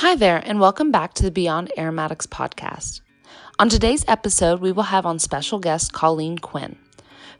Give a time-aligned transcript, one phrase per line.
[0.00, 3.00] Hi there, and welcome back to the Beyond Aromatics podcast.
[3.58, 6.78] On today's episode, we will have on special guest Colleen Quinn,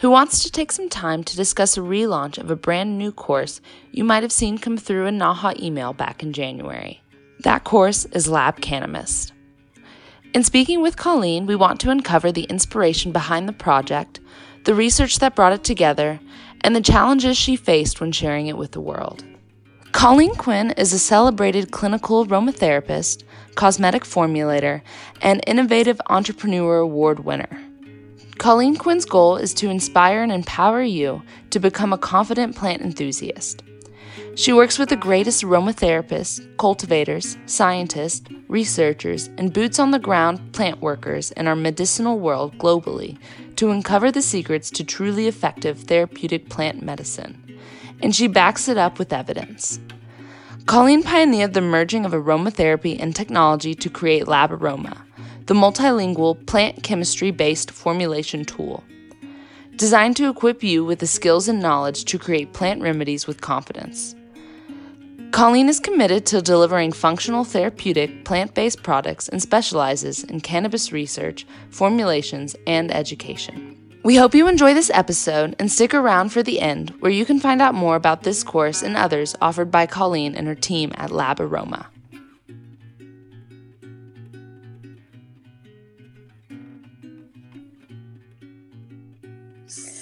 [0.01, 3.61] who wants to take some time to discuss a relaunch of a brand new course
[3.93, 7.01] you might have seen come through a NAHA email back in January.
[7.45, 9.31] That course is Lab Cannabis.
[10.35, 14.19] In speaking with Colleen, we want to uncover the inspiration behind the project,
[14.65, 16.19] the research that brought it together,
[16.63, 19.23] and the challenges she faced when sharing it with the world.
[19.93, 23.25] Colleen Quinn is a celebrated clinical aromatherapist,
[23.55, 24.83] cosmetic formulator,
[25.23, 27.49] and innovative entrepreneur award winner.
[28.37, 33.63] Colleen Quinn's goal is to inspire and empower you to become a confident plant enthusiast.
[34.37, 40.81] She works with the greatest aromatherapists, cultivators, scientists, researchers, and boots on the ground plant
[40.81, 43.19] workers in our medicinal world globally
[43.57, 47.48] to uncover the secrets to truly effective therapeutic plant medicine
[48.03, 49.81] and she backs it up with evidence.
[50.67, 55.03] Colleen pioneered the merging of aromatherapy and technology to create Lab Aroma,
[55.47, 58.85] the multilingual plant chemistry based formulation tool.
[59.77, 64.15] Designed to equip you with the skills and knowledge to create plant remedies with confidence.
[65.31, 71.47] Colleen is committed to delivering functional therapeutic plant based products and specializes in cannabis research,
[71.71, 73.78] formulations, and education.
[74.05, 77.41] We hope you enjoy this episode and stick around for the end, where you can
[77.41, 81.11] find out more about this course and others offered by Colleen and her team at
[81.11, 81.89] Lab Aroma.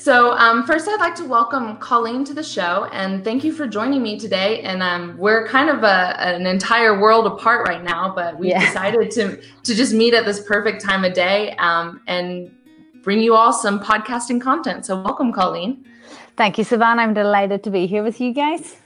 [0.06, 3.66] So, um, first, I'd like to welcome Colleen to the show and thank you for
[3.66, 4.60] joining me today.
[4.60, 8.60] And um, we're kind of a, an entire world apart right now, but we yeah.
[8.60, 12.55] decided to to just meet at this perfect time of day um, and
[13.06, 14.84] bring you all some podcasting content.
[14.84, 15.86] So, welcome, Colleen.
[16.36, 17.02] Thank you, Savannah.
[17.02, 18.76] I'm delighted to be here with you guys.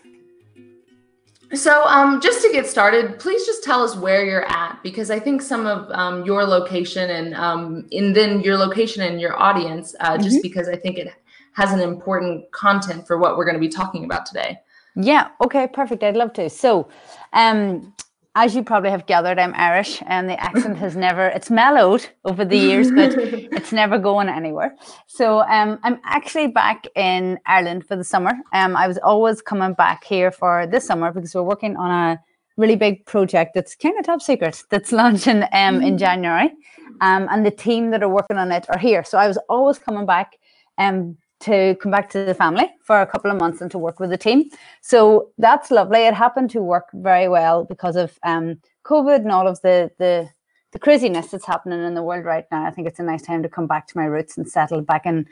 [1.54, 5.18] So, um, just to get started, please just tell us where you're at because I
[5.18, 9.96] think some of um, your location and um, and then your location and your audience,
[10.00, 10.22] uh, mm-hmm.
[10.22, 11.08] just because I think it
[11.54, 14.58] has an important content for what we're going to be talking about today.
[14.96, 15.28] Yeah.
[15.40, 15.66] Okay.
[15.66, 16.02] Perfect.
[16.02, 16.50] I'd love to.
[16.50, 16.88] So,
[17.32, 17.94] um,
[18.36, 22.44] as you probably have gathered, I'm Irish, and the accent has never, it's mellowed over
[22.44, 24.76] the years, but it's never going anywhere.
[25.06, 28.32] So um, I'm actually back in Ireland for the summer.
[28.52, 32.20] Um, I was always coming back here for this summer because we're working on a
[32.56, 35.98] really big project that's kind of top secret that's launching um, in mm.
[35.98, 36.52] January.
[37.00, 39.02] Um, and the team that are working on it are here.
[39.02, 40.36] So I was always coming back
[40.78, 43.98] um, to come back to the family for a couple of months and to work
[43.98, 44.50] with the team.
[44.82, 46.00] So that's lovely.
[46.00, 50.28] It happened to work very well because of um, COVID and all of the the
[50.72, 52.64] the craziness that's happening in the world right now.
[52.64, 55.04] I think it's a nice time to come back to my roots and settle back
[55.04, 55.26] in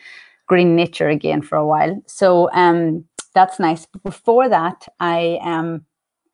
[0.46, 2.02] green nature again for a while.
[2.06, 3.04] So um,
[3.34, 3.86] that's nice.
[4.02, 5.84] Before that, I um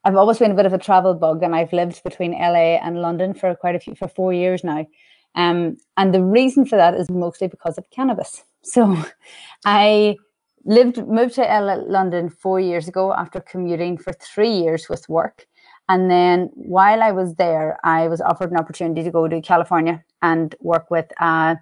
[0.05, 3.03] I've always been a bit of a travel bug, and I've lived between LA and
[3.03, 4.87] London for quite a few for four years now.
[5.35, 8.45] Um, and the reason for that is mostly because of cannabis.
[8.65, 8.97] So
[9.65, 10.17] I
[10.65, 15.47] lived, moved to London four years ago after commuting for three years with work.
[15.89, 20.03] And then while I was there, I was offered an opportunity to go to California
[20.23, 21.59] and work with a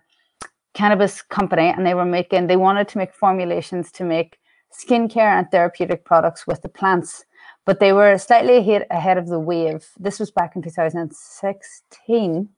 [0.75, 1.69] cannabis company.
[1.77, 4.39] And they were making, they wanted to make formulations to make
[4.73, 7.25] skincare and therapeutic products with the plants.
[7.65, 9.89] But they were slightly ahead, ahead of the wave.
[9.99, 12.49] This was back in 2016.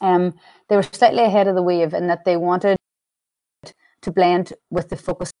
[0.00, 0.34] Um,
[0.68, 2.76] they were slightly ahead of the wave in that they wanted
[4.02, 5.32] to blend with the focus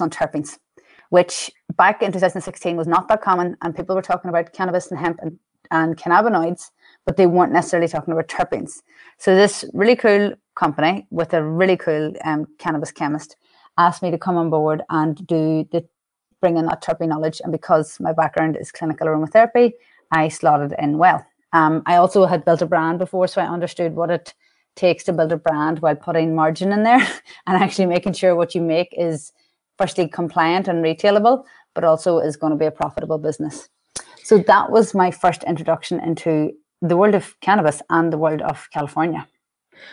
[0.00, 0.58] on terpenes,
[1.10, 3.56] which back in 2016 was not that common.
[3.62, 5.38] And people were talking about cannabis and hemp and,
[5.70, 6.70] and cannabinoids,
[7.06, 8.80] but they weren't necessarily talking about terpenes.
[9.18, 13.36] So this really cool company with a really cool um, cannabis chemist
[13.78, 15.86] asked me to come on board and do the
[16.40, 17.40] bring in that terpene knowledge.
[17.42, 19.72] And because my background is clinical aromatherapy,
[20.10, 21.24] I slotted in well.
[21.52, 24.34] Um, I also had built a brand before, so I understood what it
[24.76, 27.06] takes to build a brand while putting margin in there
[27.46, 29.32] and actually making sure what you make is
[29.78, 31.44] firstly compliant and retailable,
[31.74, 33.68] but also is going to be a profitable business.
[34.22, 36.52] So that was my first introduction into
[36.82, 39.26] the world of cannabis and the world of California.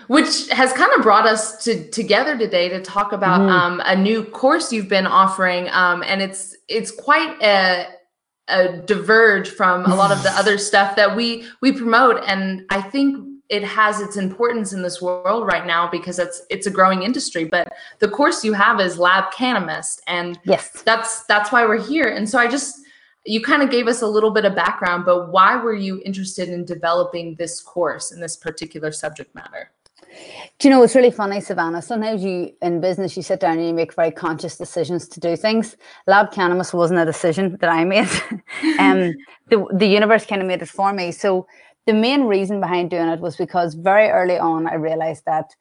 [0.08, 3.50] Which has kind of brought us to together today to talk about mm.
[3.50, 7.88] um, a new course you've been offering, um, and it's it's quite a,
[8.50, 12.22] a diverge from a lot of the other stuff that we we promote.
[12.28, 16.68] And I think it has its importance in this world right now because it's it's
[16.68, 21.52] a growing industry but the course you have is lab cannabis and yes that's that's
[21.52, 22.80] why we're here and so i just
[23.26, 26.50] you kind of gave us a little bit of background but why were you interested
[26.50, 29.72] in developing this course in this particular subject matter
[30.60, 31.82] Do you know it's really funny, Savannah?
[31.82, 35.36] Sometimes you in business you sit down and you make very conscious decisions to do
[35.36, 35.76] things.
[36.08, 38.08] Lab cannabis wasn't a decision that I made.
[38.80, 39.14] um,
[39.50, 41.12] the the universe kind of made it for me.
[41.12, 41.48] So
[41.88, 45.56] the main reason behind doing it was because very early on I realized that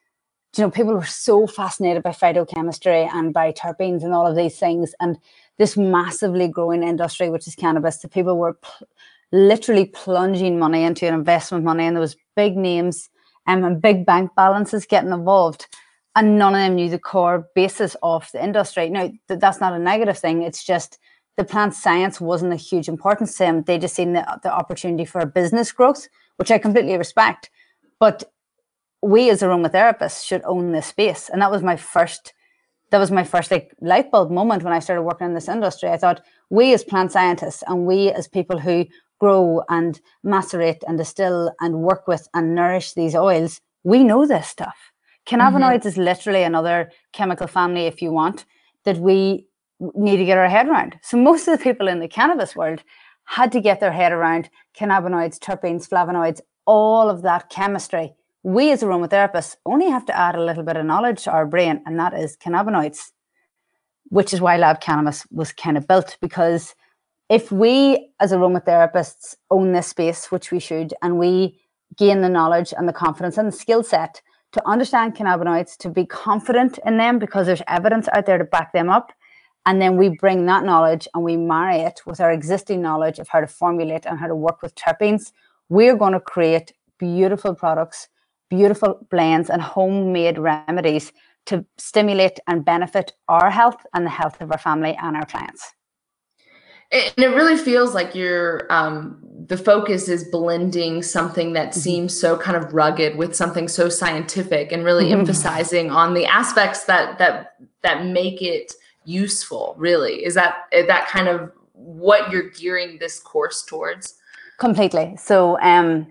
[0.57, 4.59] you know people were so fascinated by phytochemistry and by terpenes and all of these
[4.59, 5.19] things and
[5.59, 7.99] this massively growing industry which is cannabis.
[7.99, 8.89] The people were pl-
[9.33, 13.11] literally plunging money into an investment money and there was big names
[13.47, 15.69] um, and big bank balances getting involved.
[16.17, 18.91] And none of them knew the core basis of the industry.
[18.91, 20.43] Now, th- that's not a negative thing.
[20.43, 20.99] It's just
[21.37, 23.63] the plant science wasn't a huge importance to them.
[23.63, 27.51] They just seen the, the opportunity for business growth, which I completely respect.
[28.01, 28.25] But
[29.03, 31.29] we as aromatherapists should own this space.
[31.29, 32.33] And that was my first,
[32.91, 35.91] that was my first like light bulb moment when I started working in this industry.
[35.91, 38.87] I thought we as plant scientists and we as people who
[39.19, 44.49] grow and macerate and distill and work with and nourish these oils, we know this
[44.49, 44.93] stuff.
[45.27, 45.89] Cannabinoids mm-hmm.
[45.89, 48.45] is literally another chemical family, if you want,
[48.85, 49.47] that we
[49.81, 50.99] need to get our head around.
[51.03, 52.83] So most of the people in the cannabis world
[53.25, 58.15] had to get their head around cannabinoids, terpenes, flavonoids, all of that chemistry.
[58.43, 61.83] We as aromatherapists only have to add a little bit of knowledge to our brain,
[61.85, 63.11] and that is cannabinoids,
[64.05, 66.75] which is why Lab Cannabis was kind of built because
[67.29, 71.61] if we as aromatherapists own this space, which we should, and we
[71.97, 76.07] gain the knowledge and the confidence and the skill set to understand cannabinoids, to be
[76.07, 79.13] confident in them because there's evidence out there to back them up.
[79.67, 83.29] And then we bring that knowledge and we marry it with our existing knowledge of
[83.29, 85.33] how to formulate and how to work with terpenes.
[85.69, 88.09] We're going to create beautiful products,
[88.49, 91.13] beautiful blends, and homemade remedies
[91.47, 95.75] to stimulate and benefit our health and the health of our family and our clients
[96.93, 99.19] and it really feels like you're um,
[99.49, 101.81] the focus is blending something that mm-hmm.
[101.81, 105.21] seems so kind of rugged with something so scientific and really mm-hmm.
[105.21, 108.73] emphasizing on the aspects that that that make it
[109.07, 110.25] useful really?
[110.25, 114.15] Is that that kind of what you're gearing this course towards?
[114.59, 115.17] Completely.
[115.19, 116.07] So um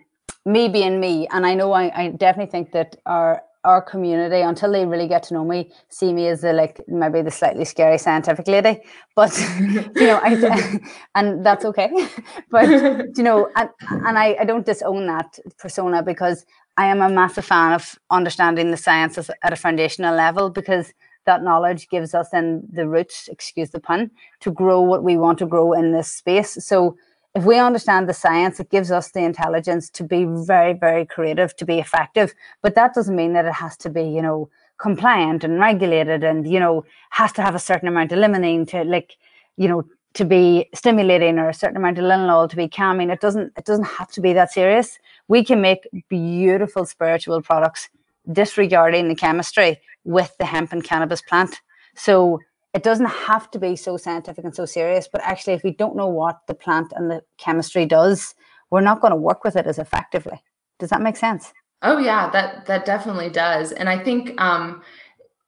[0.46, 4.72] me being me and i know i, I definitely think that our our community until
[4.72, 7.98] they really get to know me see me as the like maybe the slightly scary
[7.98, 8.80] scientific lady
[9.16, 10.80] but you know I,
[11.16, 11.90] and that's okay.
[12.52, 12.70] But
[13.18, 16.46] you know and, and I, I don't disown that persona because
[16.78, 20.94] i am a massive fan of understanding the sciences at a foundational level because
[21.26, 25.38] that knowledge gives us then the roots excuse the pun to grow what we want
[25.38, 26.96] to grow in this space so
[27.36, 31.54] if we understand the science, it gives us the intelligence to be very, very creative,
[31.58, 32.34] to be effective.
[32.62, 36.50] But that doesn't mean that it has to be, you know, compliant and regulated and,
[36.50, 39.18] you know, has to have a certain amount of limonene to like,
[39.58, 39.84] you know,
[40.14, 43.10] to be stimulating or a certain amount of linalool to be calming.
[43.10, 44.98] It doesn't it doesn't have to be that serious.
[45.28, 47.90] We can make beautiful spiritual products
[48.32, 51.60] disregarding the chemistry with the hemp and cannabis plant.
[51.96, 52.40] So
[52.74, 55.96] it doesn't have to be so scientific and so serious, but actually, if we don't
[55.96, 58.36] know what the plant and the chemistry does,
[58.70, 60.42] we're not going to work with it as effectively.
[60.80, 61.54] Does that make sense?
[61.82, 63.72] Oh yeah, that that definitely does.
[63.72, 64.82] And I think um,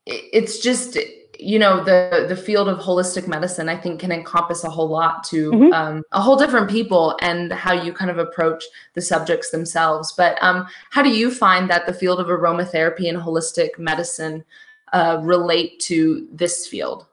[0.05, 0.97] it's just
[1.39, 5.23] you know the the field of holistic medicine i think can encompass a whole lot
[5.23, 5.73] to mm-hmm.
[5.73, 8.63] um, a whole different people and how you kind of approach
[8.93, 13.17] the subjects themselves but um, how do you find that the field of aromatherapy and
[13.17, 14.43] holistic medicine
[14.93, 17.05] uh, relate to this field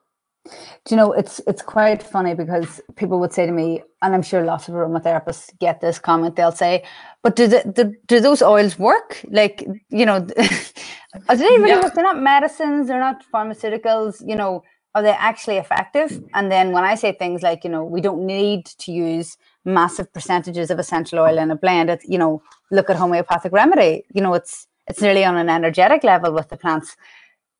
[0.44, 4.23] do you know it's it's quite funny because people would say to me, and I'm
[4.23, 6.37] sure lots of aromatherapists get this comment.
[6.37, 6.85] They'll say,
[7.23, 9.24] "But do the, do, do those oils work?
[9.31, 10.17] Like you know,
[11.29, 11.81] are they really yeah.
[11.81, 11.94] work?
[11.94, 12.89] They're not medicines.
[12.89, 14.22] They're not pharmaceuticals.
[14.27, 14.63] You know,
[14.94, 18.27] are they actually effective?" And then when I say things like, you know, we don't
[18.27, 21.89] need to use massive percentages of essential oil in a blend.
[21.89, 24.05] It's you know, look at homeopathic remedy.
[24.13, 26.96] You know, it's it's nearly on an energetic level with the plants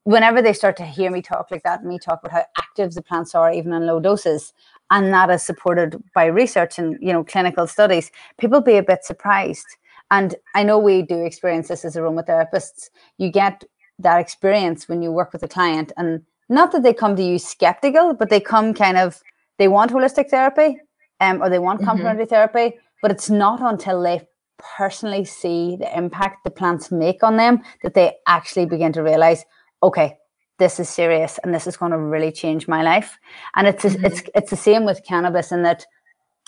[0.05, 3.03] whenever they start to hear me talk like that, me talk about how active the
[3.03, 4.53] plants are, even in low doses,
[4.91, 9.05] and that is supported by research and you know clinical studies, people be a bit
[9.05, 9.67] surprised.
[10.11, 12.91] And I know we do experience this as aromatherapists.
[13.19, 13.65] You get
[13.99, 17.39] that experience when you work with a client, and not that they come to you
[17.39, 19.23] skeptical, but they come kind of
[19.59, 20.79] they want holistic therapy,
[21.21, 21.89] um, or they want mm-hmm.
[21.89, 22.35] complementary mm-hmm.
[22.35, 24.21] therapy, but it's not until they
[24.59, 29.45] personally see the impact the plants make on them that they actually begin to realize
[29.83, 30.17] okay,
[30.59, 33.19] this is serious and this is going to really change my life.
[33.57, 34.05] And it's mm-hmm.
[34.05, 35.85] it's it's the same with cannabis in that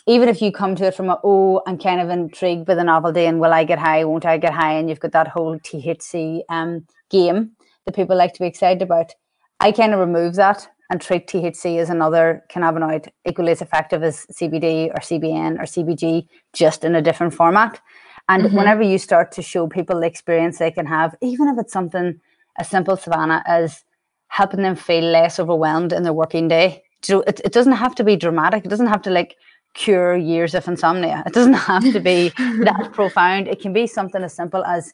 [0.06, 2.84] even if you come to it from a oh, I'm kind of intrigued by the
[2.84, 5.58] novelty and will I get high, won't I get high, and you've got that whole
[5.58, 7.52] THC um, game
[7.84, 9.12] that people like to be excited about.
[9.58, 14.26] I kind of remove that and treat THC as another cannabinoid equally as effective as
[14.26, 17.80] CBD or CBN or CBG, just in a different format.
[18.28, 18.56] And mm-hmm.
[18.56, 22.20] whenever you start to show people the experience they can have, even if it's something
[22.58, 23.84] as simple, Savannah, as
[24.28, 26.82] helping them feel less overwhelmed in their working day.
[27.02, 28.64] So it, it doesn't have to be dramatic.
[28.64, 29.36] It doesn't have to like
[29.74, 31.22] cure years of insomnia.
[31.26, 33.48] It doesn't have to be that profound.
[33.48, 34.92] It can be something as simple as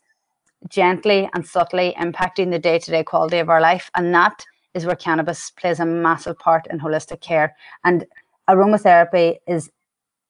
[0.69, 3.91] gently and subtly impacting the day to day quality of our life.
[3.97, 7.57] And that is where cannabis plays a massive part in holistic care.
[7.85, 8.07] And
[8.49, 9.71] aromatherapy is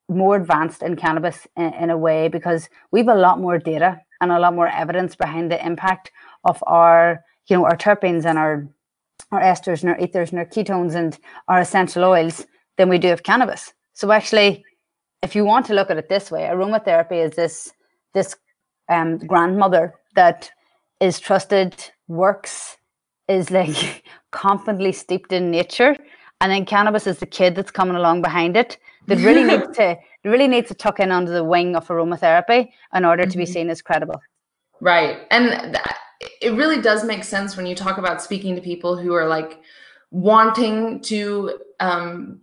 [0.08, 4.00] more advanced in cannabis in, in, a way because we have a lot more data
[4.20, 6.10] and a lot more evidence behind the impact
[6.44, 8.68] of our, you know, our terpenes and our
[9.30, 11.18] our esters and our ethers and our ketones and
[11.48, 12.46] our essential oils
[12.76, 13.72] than we do of cannabis.
[13.94, 14.64] So actually,
[15.22, 17.72] if you want to look at it this way, aromatherapy is this
[18.14, 18.36] this
[18.88, 20.50] um, grandmother that
[21.00, 21.74] is trusted,
[22.08, 22.76] works,
[23.28, 25.96] is like confidently steeped in nature,
[26.40, 29.96] and then cannabis is the kid that's coming along behind it that really needs to
[30.24, 33.52] really needs to tuck in under the wing of aromatherapy in order to be mm-hmm.
[33.52, 34.20] seen as credible.
[34.80, 35.78] Right, and
[36.42, 39.60] it really does make sense when you talk about speaking to people who are like
[40.10, 42.40] wanting to um,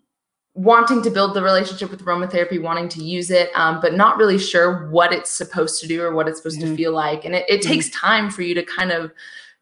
[0.53, 4.37] wanting to build the relationship with aromatherapy, wanting to use it, um, but not really
[4.37, 6.71] sure what it's supposed to do or what it's supposed mm-hmm.
[6.71, 7.23] to feel like.
[7.23, 7.69] And it, it mm-hmm.
[7.69, 9.11] takes time for you to kind of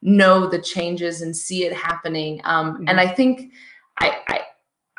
[0.01, 2.41] know the changes and see it happening.
[2.43, 2.85] Um, mm-hmm.
[2.87, 3.51] And I think
[3.99, 4.41] I, I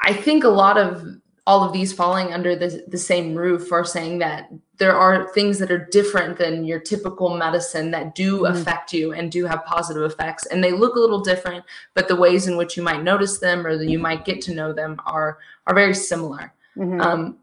[0.00, 1.04] I think a lot of
[1.48, 5.58] all of these falling under the, the same roof are saying that there are things
[5.58, 8.54] that are different than your typical medicine that do mm-hmm.
[8.54, 11.64] affect you and do have positive effects and they look a little different
[11.94, 14.52] but the ways in which you might notice them or that you might get to
[14.52, 17.00] know them are are very similar mm-hmm.
[17.00, 17.38] um,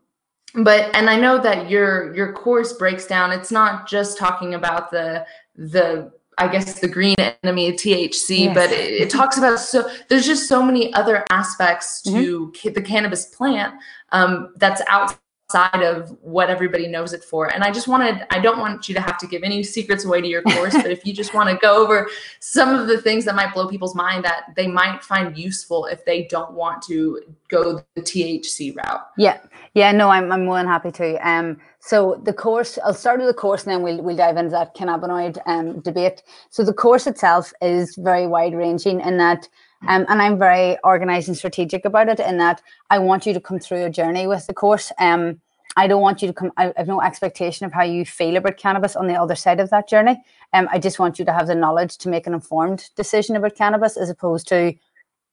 [0.63, 4.91] but and i know that your your course breaks down it's not just talking about
[4.91, 8.54] the the I guess the green enemy THC, yes.
[8.54, 12.74] but it, it, talks about so there's just so many other aspects to mm-hmm.
[12.74, 13.75] the cannabis plant
[14.12, 15.18] um, that's outside
[15.54, 17.54] of what everybody knows it for.
[17.54, 20.22] And I just wanted I don't want you to have to give any secrets away
[20.22, 22.10] to your course, but if you just want to go over
[22.40, 26.04] some of the things that might blow people's mind that they might find useful if
[26.06, 29.02] they don't want to go the THC route.
[29.18, 29.40] Yeah.
[29.75, 31.30] Yeah, no, I'm, I'm more than happy to.
[31.30, 34.52] Um, so the course, I'll start with the course and then we'll, we'll dive into
[34.52, 36.24] that cannabinoid um, debate.
[36.50, 39.48] So the course itself is very wide ranging in that,
[39.88, 43.42] um, and I'm very organized and strategic about it in that I want you to
[43.42, 44.92] come through a journey with the course.
[45.00, 45.42] Um,
[45.77, 48.58] I don't want you to come, I have no expectation of how you feel about
[48.58, 50.22] cannabis on the other side of that journey.
[50.54, 53.56] Um, I just want you to have the knowledge to make an informed decision about
[53.56, 54.74] cannabis as opposed to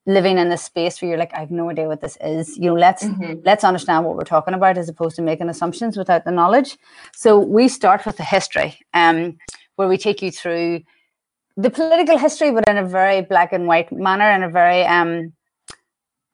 [0.04, 2.56] living in this space where you're like, I have no idea what this is.
[2.58, 3.40] You know, let's mm-hmm.
[3.44, 6.76] let's understand what we're talking about as opposed to making assumptions without the knowledge.
[7.14, 9.38] So we start with the history, um,
[9.76, 10.82] where we take you through
[11.56, 15.32] the political history, but in a very black and white manner, in a very um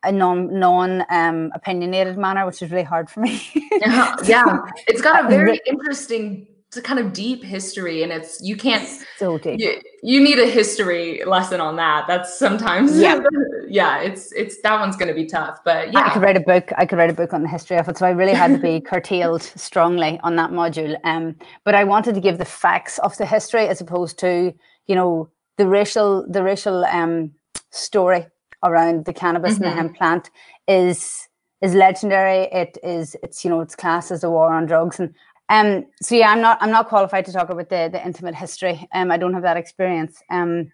[0.05, 3.41] a non non um opinionated manner, which is really hard for me.
[3.81, 6.47] yeah, yeah, it's got a very interesting
[6.85, 9.59] kind of deep history and it's you can't so deep.
[9.59, 12.07] You, you need a history lesson on that.
[12.07, 13.21] That's sometimes yeah.
[13.69, 16.07] Yeah it's it's that one's going to be tough but yeah.
[16.07, 17.99] i could write a book i could write a book on the history of it
[17.99, 22.15] so i really had to be curtailed strongly on that module um but i wanted
[22.15, 24.55] to give the facts of the history as opposed to
[24.89, 27.31] you know the racial the racial um
[27.71, 28.27] story
[28.65, 29.65] around the cannabis mm-hmm.
[29.65, 29.89] and the mm-hmm.
[29.89, 30.31] hemp plant
[30.67, 31.29] is
[31.63, 35.15] is legendary it is it's you know it's classed as a war on drugs and
[35.51, 38.87] um, so yeah, I'm not I'm not qualified to talk about the the intimate history.
[38.93, 40.23] Um, I don't have that experience.
[40.31, 40.71] Um,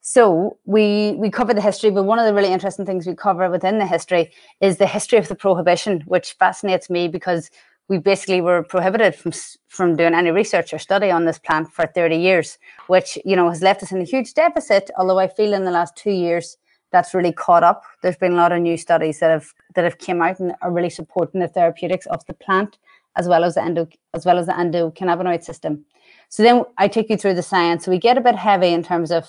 [0.00, 3.50] so we we cover the history, but one of the really interesting things we cover
[3.50, 7.50] within the history is the history of the prohibition, which fascinates me because
[7.88, 9.32] we basically were prohibited from
[9.68, 13.48] from doing any research or study on this plant for 30 years, which you know
[13.48, 14.90] has left us in a huge deficit.
[14.96, 16.56] Although I feel in the last two years
[16.90, 17.84] that's really caught up.
[18.02, 20.72] There's been a lot of new studies that have that have came out and are
[20.72, 22.78] really supporting the therapeutics of the plant
[23.16, 25.84] as well as the endo as well as the endocannabinoid system.
[26.28, 27.84] So then I take you through the science.
[27.84, 29.28] So we get a bit heavy in terms of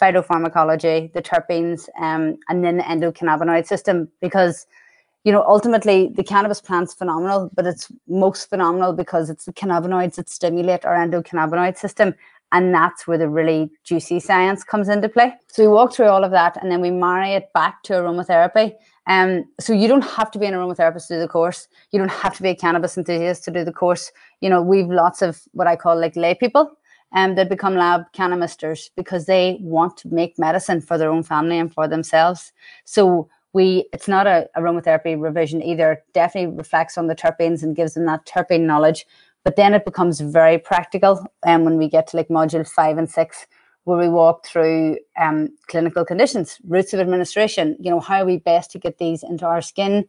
[0.00, 4.66] phytopharmacology, the terpenes, um, and then the endocannabinoid system because
[5.24, 10.16] you know ultimately the cannabis plant's phenomenal, but it's most phenomenal because it's the cannabinoids
[10.16, 12.14] that stimulate our endocannabinoid system.
[12.52, 15.32] And that's where the really juicy science comes into play.
[15.46, 18.74] So we walk through all of that and then we marry it back to aromatherapy.
[19.06, 21.66] Um, so you don't have to be an aromatherapist to do the course.
[21.92, 24.12] You don't have to be a cannabis enthusiast to do the course.
[24.42, 26.70] You know, we've lots of what I call like lay people
[27.14, 31.58] um, that become lab cannabisters because they want to make medicine for their own family
[31.58, 32.52] and for themselves.
[32.84, 35.92] So we, it's not a aromatherapy revision either.
[35.92, 39.06] It definitely reflects on the terpenes and gives them that terpene knowledge.
[39.44, 41.26] But then it becomes very practical.
[41.44, 43.46] And um, when we get to like module five and six,
[43.84, 48.38] where we walk through um, clinical conditions, routes of administration, you know, how are we
[48.38, 50.06] best to get these into our skin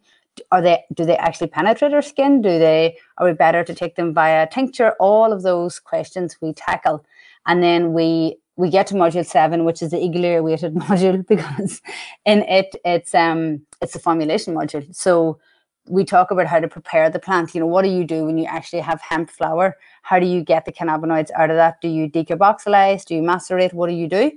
[0.51, 3.95] are they do they actually penetrate our skin do they are we better to take
[3.95, 7.05] them via tincture all of those questions we tackle
[7.45, 11.81] and then we we get to module seven which is the eagerly awaited module because
[12.25, 14.93] in it it's um it's a formulation module.
[14.95, 15.39] So
[15.87, 17.53] we talk about how to prepare the plant.
[17.53, 19.77] You know what do you do when you actually have hemp flower?
[20.01, 21.81] How do you get the cannabinoids out of that?
[21.81, 23.05] Do you decarboxylize?
[23.05, 23.73] Do you macerate?
[23.73, 24.31] What do you do?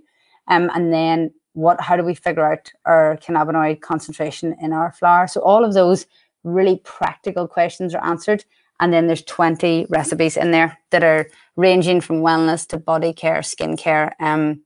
[0.49, 5.27] Um, and then what how do we figure out our cannabinoid concentration in our flower?
[5.27, 6.07] So all of those
[6.45, 8.45] really practical questions are answered
[8.81, 13.43] and then there's 20 recipes in there that are ranging from wellness to body care
[13.43, 14.61] skin care um,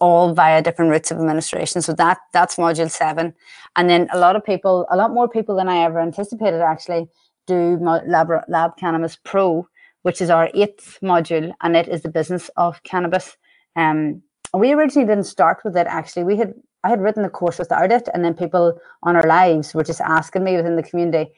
[0.00, 1.82] all via different routes of administration.
[1.82, 3.34] So that that's module seven.
[3.76, 7.08] And then a lot of people a lot more people than i ever anticipated actually
[7.46, 9.66] do lab, lab cannabis pro
[10.02, 13.36] which is our eighth module and it is the business of cannabis.
[13.74, 14.22] Um,
[14.54, 16.24] we originally didn't start with it actually.
[16.24, 16.54] We had
[16.84, 20.00] i had written the course without it and then people on our lives were just
[20.00, 21.32] asking me within the community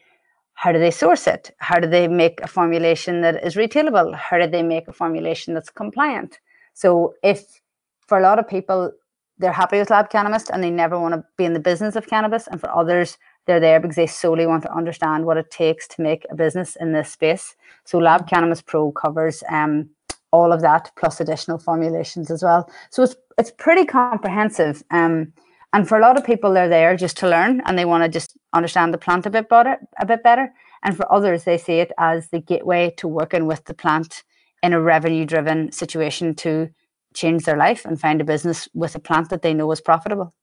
[0.53, 4.37] how do they source it how do they make a formulation that is retailable how
[4.37, 6.39] do they make a formulation that's compliant
[6.73, 7.61] so if
[8.07, 8.91] for a lot of people
[9.37, 12.07] they're happy with lab cannabis and they never want to be in the business of
[12.07, 13.17] cannabis and for others
[13.47, 16.75] they're there because they solely want to understand what it takes to make a business
[16.79, 17.55] in this space
[17.85, 19.89] so lab cannabis pro covers um,
[20.31, 22.69] all of that plus additional formulations as well.
[22.89, 24.83] So it's it's pretty comprehensive.
[24.91, 25.33] Um,
[25.73, 28.09] and for a lot of people, they're there just to learn and they want to
[28.09, 30.53] just understand the plant a bit better, a bit better.
[30.83, 34.23] And for others, they see it as the gateway to working with the plant
[34.63, 36.69] in a revenue-driven situation to
[37.13, 40.33] change their life and find a business with a plant that they know is profitable.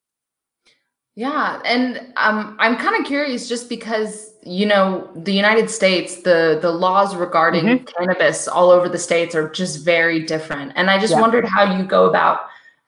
[1.18, 6.60] Yeah, and um, I'm kind of curious just because you know the United States, the
[6.62, 7.84] the laws regarding mm-hmm.
[7.86, 11.20] cannabis all over the states are just very different, and I just yeah.
[11.20, 12.42] wondered how you go about.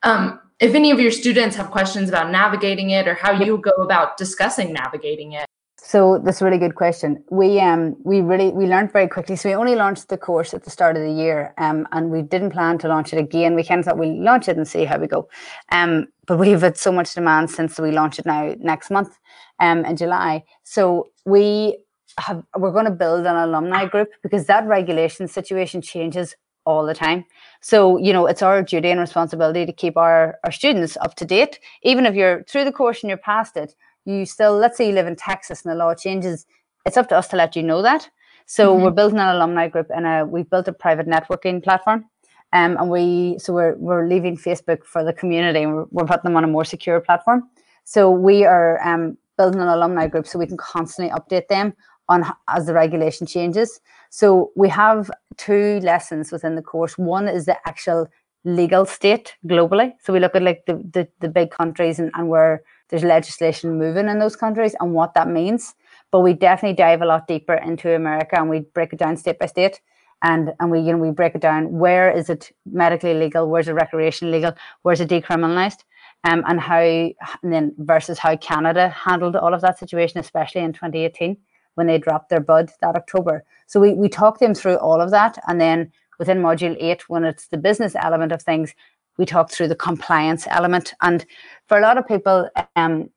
[0.04, 3.82] Um, if any of your students have questions about navigating it, or how you go
[3.82, 5.46] about discussing navigating it.
[5.82, 7.24] So that's a really good question.
[7.30, 9.34] We um we really we learned very quickly.
[9.34, 12.22] So we only launched the course at the start of the year, um, and we
[12.22, 13.54] didn't plan to launch it again.
[13.54, 15.28] We kind of thought we'll launch it and see how we go.
[15.72, 19.18] Um, but we've had so much demand since we launch it now next month,
[19.58, 20.44] um, in July.
[20.62, 21.78] So we
[22.18, 26.94] have we're going to build an alumni group because that regulation situation changes all the
[26.94, 27.24] time.
[27.60, 31.24] So, you know, it's our duty and responsibility to keep our, our students up to
[31.24, 31.60] date.
[31.82, 34.94] Even if you're through the course and you're past it, you still, let's say you
[34.94, 36.46] live in Texas and the law changes,
[36.86, 38.08] it's up to us to let you know that.
[38.46, 38.84] So mm-hmm.
[38.84, 42.06] we're building an alumni group and a, we've built a private networking platform.
[42.52, 46.24] Um, and we, so we're, we're leaving Facebook for the community and we're, we're putting
[46.24, 47.48] them on a more secure platform.
[47.84, 51.74] So we are um, building an alumni group so we can constantly update them
[52.10, 53.80] on as the regulation changes.
[54.10, 56.98] So we have two lessons within the course.
[56.98, 58.08] One is the actual
[58.44, 59.92] legal state globally.
[60.02, 63.78] So we look at like the, the, the big countries and, and where there's legislation
[63.78, 65.74] moving in those countries and what that means.
[66.10, 69.38] But we definitely dive a lot deeper into America and we break it down state
[69.38, 69.80] by state.
[70.22, 71.78] And and we you know we break it down.
[71.78, 73.48] Where is it medically legal?
[73.48, 74.52] Where's it recreation legal?
[74.82, 75.78] Where's it decriminalized?
[76.24, 80.74] Um, and how and then versus how Canada handled all of that situation, especially in
[80.74, 81.38] 2018
[81.74, 83.44] when they dropped their bud that October.
[83.66, 87.24] So we we talk them through all of that, and then within module eight, when
[87.24, 88.74] it's the business element of things,
[89.16, 90.94] we talk through the compliance element.
[91.00, 91.24] And
[91.66, 93.10] for a lot of people, um,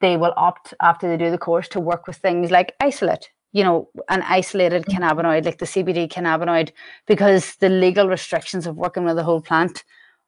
[0.00, 3.64] they will opt after they do the course to work with things like isolate, you
[3.64, 5.02] know, an isolated mm-hmm.
[5.02, 6.70] cannabinoid like the CBD cannabinoid,
[7.06, 9.84] because the legal restrictions of working with the whole plant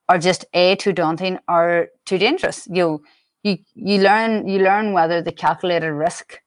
[0.09, 2.69] are just a too daunting or too dangerous.
[2.71, 3.03] You
[3.43, 6.41] you you learn you learn whether the calculated risk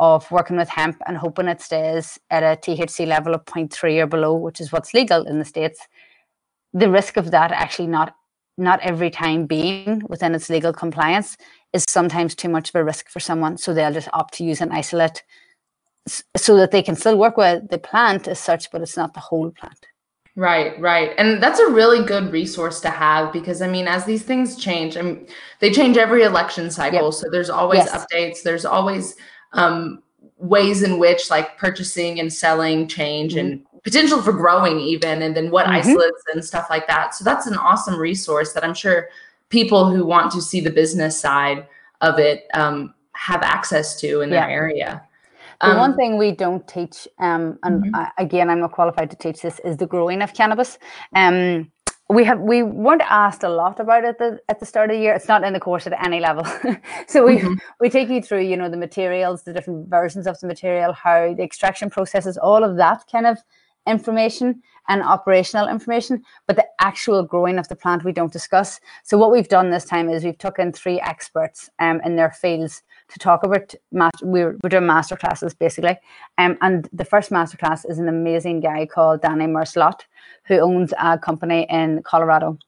[0.00, 4.06] of working with hemp and hoping it stays at a THC level of 0.3 or
[4.06, 5.86] below, which is what's legal in the states,
[6.72, 8.14] the risk of that actually not
[8.60, 11.36] not every time being within its legal compliance
[11.72, 14.60] is sometimes too much of a risk for someone so they'll just opt to use
[14.60, 15.22] an isolate
[16.36, 19.20] so that they can still work with the plant as such but it's not the
[19.20, 19.86] whole plant
[20.38, 21.10] Right, right.
[21.18, 24.96] And that's a really good resource to have because I mean, as these things change,
[24.96, 25.26] I mean,
[25.58, 27.06] they change every election cycle.
[27.06, 27.14] Yep.
[27.14, 27.90] So there's always yes.
[28.06, 28.42] updates.
[28.44, 29.16] There's always
[29.52, 30.02] um,
[30.38, 33.46] ways in which like purchasing and selling change mm-hmm.
[33.46, 35.76] and potential for growing even and then what mm-hmm.
[35.76, 39.08] isolates and stuff like that so that's an awesome resource that i'm sure
[39.48, 41.66] people who want to see the business side
[42.00, 44.40] of it um, have access to in yeah.
[44.40, 45.02] their area
[45.60, 47.96] the um, one thing we don't teach, um, and mm-hmm.
[47.96, 50.78] I, again, I'm not qualified to teach this, is the growing of cannabis.
[51.16, 51.72] Um,
[52.08, 54.96] we have we weren't asked a lot about it at the, at the start of
[54.96, 55.14] the year.
[55.14, 56.44] It's not in the course at any level,
[57.06, 57.54] so we mm-hmm.
[57.80, 61.34] we take you through, you know, the materials, the different versions of the material, how
[61.34, 63.38] the extraction processes, all of that kind of
[63.86, 68.80] information and operational information, but the actual growing of the plant we don't discuss.
[69.04, 72.82] So what we've done this time is we've taken three experts um, in their fields
[73.08, 73.74] to talk about
[74.22, 75.96] we're, we're doing master classes basically
[76.38, 80.00] um, and the first master class is an amazing guy called danny merslot
[80.44, 82.58] who owns a company in colorado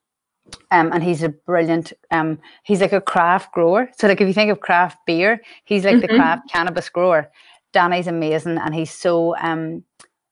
[0.73, 4.35] um, and he's a brilliant um, he's like a craft grower so like if you
[4.35, 6.13] think of craft beer he's like mm-hmm.
[6.13, 7.31] the craft cannabis grower
[7.73, 9.85] danny's amazing and he's so um,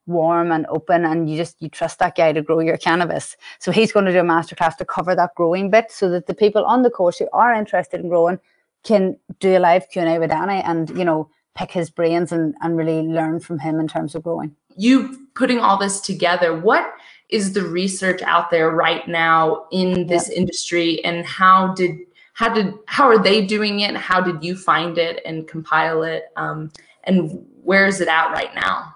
[0.08, 3.36] warm and open and you just you trust that guy to grow your cannabis.
[3.58, 6.34] So he's going to do a masterclass to cover that growing bit so that the
[6.34, 8.40] people on the course who are interested in growing
[8.84, 12.76] can do a live q&a with danny and you know pick his brains and, and
[12.76, 14.54] really learn from him in terms of growing.
[14.76, 16.92] You putting all this together what
[17.28, 20.36] is the research out there right now in this yeah.
[20.36, 21.98] industry and how did
[22.34, 23.96] how did how are they doing it?
[23.96, 26.26] How did you find it and compile it?
[26.36, 26.70] Um,
[27.04, 28.94] and where is it at right now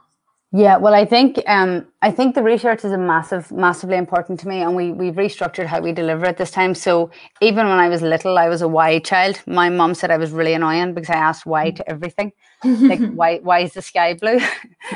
[0.54, 4.48] yeah, well, I think um, I think the research is a massive, massively important to
[4.48, 6.74] me, and we we've restructured how we deliver it this time.
[6.74, 7.10] So
[7.40, 9.40] even when I was little, I was a why child.
[9.46, 13.38] My mom said I was really annoying because I asked why to everything, like why
[13.38, 14.40] why is the sky blue?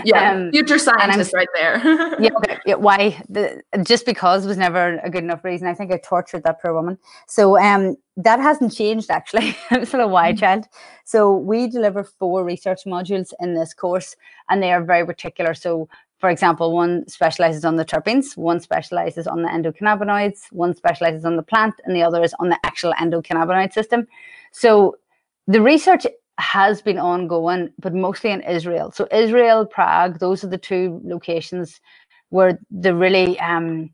[0.04, 1.78] Yeah, um, future scientist right there.
[2.20, 3.22] yeah, okay, yeah, why?
[3.28, 5.68] The, just because was never a good enough reason.
[5.68, 6.98] I think I tortured that poor woman.
[7.28, 9.56] So um, that hasn't changed actually.
[9.70, 10.38] I'm still a why mm-hmm.
[10.38, 10.66] child.
[11.04, 14.16] So we deliver four research modules in this course,
[14.48, 15.54] and they are very particular.
[15.54, 21.26] So for example, one specializes on the terpenes, one specializes on the endocannabinoids, one specializes
[21.26, 24.06] on the plant, and the other is on the actual endocannabinoid system.
[24.50, 24.96] So
[25.46, 26.06] the research
[26.38, 28.92] has been ongoing, but mostly in Israel.
[28.92, 31.80] So Israel, Prague, those are the two locations
[32.30, 33.90] where the really um,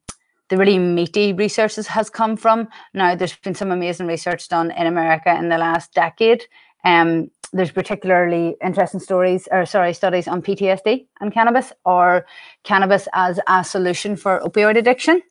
[0.53, 2.69] the really meaty research has come from.
[2.93, 6.45] Now, there's been some amazing research done in America in the last decade.
[6.85, 12.27] Um, there's particularly interesting stories, or sorry, studies on PTSD and cannabis, or
[12.65, 15.23] cannabis as a solution for opioid addiction.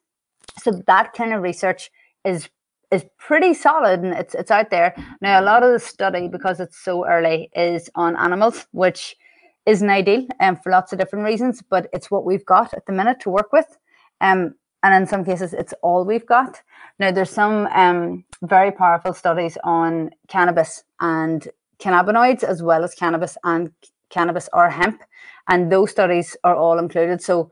[0.57, 1.91] So that kind of research
[2.25, 2.49] is
[2.89, 4.95] is pretty solid and it's it's out there.
[5.21, 9.15] Now, a lot of the study, because it's so early, is on animals, which
[9.67, 12.91] isn't ideal um, for lots of different reasons, but it's what we've got at the
[12.91, 13.77] minute to work with.
[14.19, 16.61] Um, and in some cases it's all we've got
[16.99, 21.47] now there's some um, very powerful studies on cannabis and
[21.79, 23.71] cannabinoids as well as cannabis and
[24.09, 25.01] cannabis or hemp
[25.47, 27.51] and those studies are all included so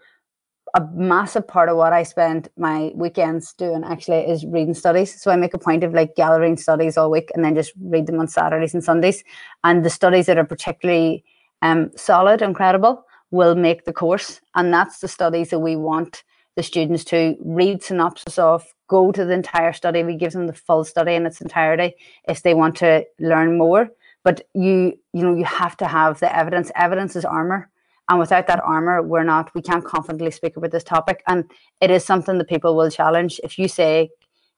[0.76, 5.20] a massive part of what I spend my weekends doing actually is reading studies.
[5.22, 8.08] So I make a point of like gathering studies all week and then just read
[8.08, 9.24] them on Saturdays and Sundays.
[9.63, 11.24] And the studies that are particularly
[11.62, 14.42] um, solid and credible will make the course.
[14.56, 16.24] And that's the studies that we want
[16.60, 20.04] the students to read synopsis of, go to the entire study.
[20.04, 21.95] We give them the full study in its entirety
[22.28, 23.88] if they want to learn more.
[24.26, 26.69] But you, you know, you have to have the evidence.
[26.76, 27.69] Evidence is armor.
[28.10, 31.24] And without that armor, we're not, we can't confidently speak about this topic.
[31.28, 33.39] And it is something that people will challenge.
[33.41, 34.10] If you say,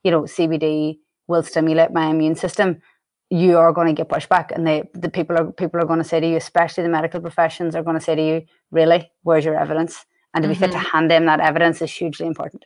[0.02, 2.82] you know, CBD will stimulate my immune system,
[3.30, 6.04] you are going to get pushback and they the people are people are going to
[6.04, 9.42] say to you especially the medical professions are going to say to you really where's
[9.42, 10.64] your evidence and to be mm-hmm.
[10.64, 12.64] fit to hand them that evidence is hugely important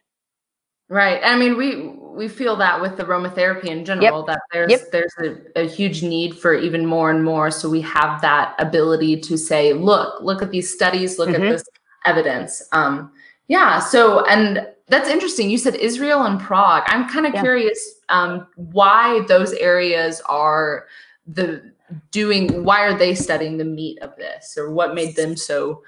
[0.88, 4.26] right i mean we we feel that with the aromatherapy in general yep.
[4.26, 4.80] that there's yep.
[4.92, 9.20] there's a, a, huge need for even more and more so we have that ability
[9.20, 11.42] to say look look at these studies look mm-hmm.
[11.42, 11.64] at this
[12.04, 13.10] evidence um
[13.48, 17.42] yeah so and that's interesting you said israel and prague i'm kind of yeah.
[17.42, 20.86] curious um why those areas are
[21.26, 21.72] the
[22.10, 25.82] doing why are they studying the meat of this or what made them so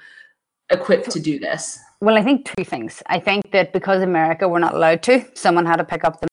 [0.71, 1.79] equipped to do this?
[2.01, 3.03] Well, I think two things.
[3.07, 6.29] I think that because America we're not allowed to, someone had to pick up the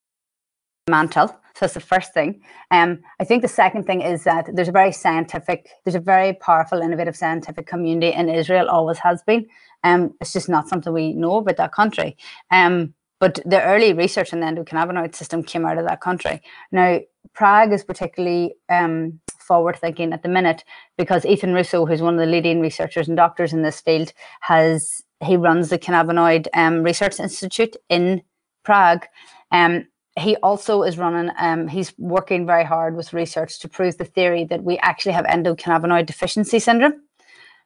[0.89, 1.28] mantle.
[1.28, 2.41] So that's the first thing.
[2.69, 6.34] Um, I think the second thing is that there's a very scientific, there's a very
[6.34, 9.48] powerful, innovative scientific community in Israel, always has been.
[9.84, 12.17] Um, it's just not something we know about that country.
[12.52, 16.41] Um, but the early research in the endocannabinoid system came out of that country.
[16.71, 16.99] Now,
[17.34, 20.63] Prague is particularly um, forward thinking at the minute
[20.97, 25.01] because Ethan Russo, who's one of the leading researchers and doctors in this field, has
[25.23, 28.21] he runs the Cannabinoid um, Research Institute in
[28.63, 29.06] Prague.
[29.51, 34.06] Um, he also is running, um, he's working very hard with research to prove the
[34.06, 37.01] theory that we actually have endocannabinoid deficiency syndrome.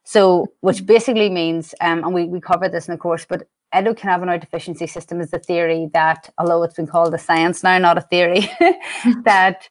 [0.03, 4.41] So, which basically means, um, and we, we covered this in the course, but endocannabinoid
[4.41, 8.01] deficiency system is the theory that, although it's been called a science now, not a
[8.01, 8.49] theory,
[9.23, 9.69] that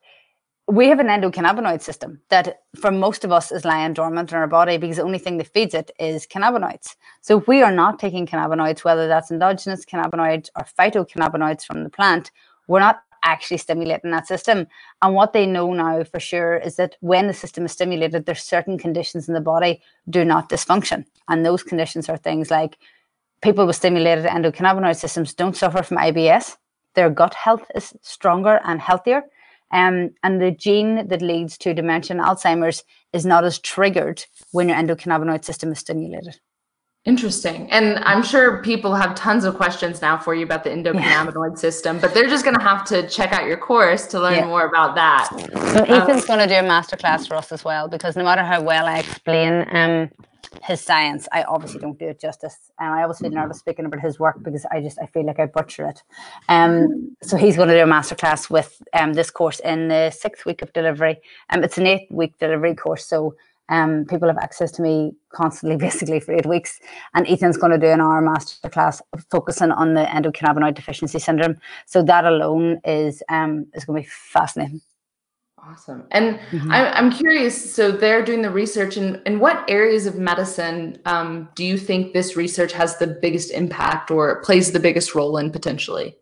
[0.68, 4.46] we have an endocannabinoid system that for most of us is lying dormant in our
[4.46, 6.94] body because the only thing that feeds it is cannabinoids.
[7.22, 11.90] So if we are not taking cannabinoids, whether that's endogenous cannabinoids or phytocannabinoids from the
[11.90, 12.30] plant,
[12.66, 14.66] we're not actually stimulating that system.
[15.00, 18.42] And what they know now for sure is that when the system is stimulated, there's
[18.42, 21.06] certain conditions in the body do not dysfunction.
[21.28, 22.76] And those conditions are things like
[23.42, 26.56] people with stimulated endocannabinoid systems don't suffer from IBS.
[26.94, 29.22] Their gut health is stronger and healthier.
[29.70, 34.68] Um, and the gene that leads to dementia and Alzheimer's is not as triggered when
[34.68, 36.40] your endocannabinoid system is stimulated.
[37.04, 37.70] Interesting.
[37.70, 41.56] And I'm sure people have tons of questions now for you about the endocannabinoid yeah.
[41.56, 44.46] system, but they're just going to have to check out your course to learn yeah.
[44.46, 45.28] more about that.
[45.30, 48.42] So Ethan's um, going to do a masterclass for us as well, because no matter
[48.42, 50.10] how well I explain um,
[50.62, 52.70] his science, I obviously don't do it justice.
[52.78, 55.38] And I always feel nervous speaking about his work because I just I feel like
[55.38, 56.02] I butcher it.
[56.48, 60.46] Um, so he's going to do a masterclass with um, this course in the sixth
[60.46, 61.20] week of delivery.
[61.50, 63.34] Um, it's an eight week delivery course, so
[63.68, 66.80] um, people have access to me constantly, basically for eight weeks.
[67.14, 71.56] And Ethan's going to do an hour masterclass focusing on the endocannabinoid deficiency syndrome.
[71.86, 74.80] So that alone is um, is going to be fascinating.
[75.66, 76.04] Awesome.
[76.10, 76.70] And mm-hmm.
[76.70, 77.74] I, am curious.
[77.74, 82.12] So they're doing the research, and in what areas of medicine um, do you think
[82.12, 86.16] this research has the biggest impact or plays the biggest role in potentially?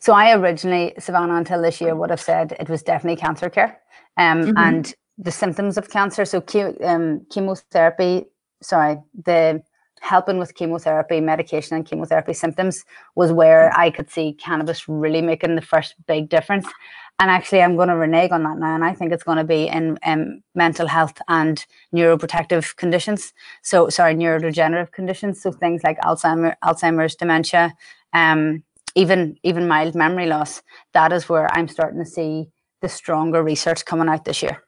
[0.00, 3.80] So I originally, Savannah, until this year, would have said it was definitely cancer care,
[4.16, 4.58] um, mm-hmm.
[4.58, 6.24] and the symptoms of cancer.
[6.24, 6.42] So
[6.82, 8.26] um, chemotherapy,
[8.60, 9.62] sorry, the
[10.04, 12.84] helping with chemotherapy, medication, and chemotherapy symptoms
[13.14, 16.66] was where I could see cannabis really making the first big difference.
[17.20, 19.44] And actually, I'm going to renege on that now, and I think it's going to
[19.44, 23.32] be in um, mental health and neuroprotective conditions.
[23.62, 25.40] So, sorry, neurodegenerative conditions.
[25.40, 27.72] So things like Alzheimer, Alzheimer's, dementia,
[28.12, 28.64] um,
[28.96, 30.60] even even mild memory loss.
[30.92, 32.48] That is where I'm starting to see
[32.82, 34.62] the stronger research coming out this year.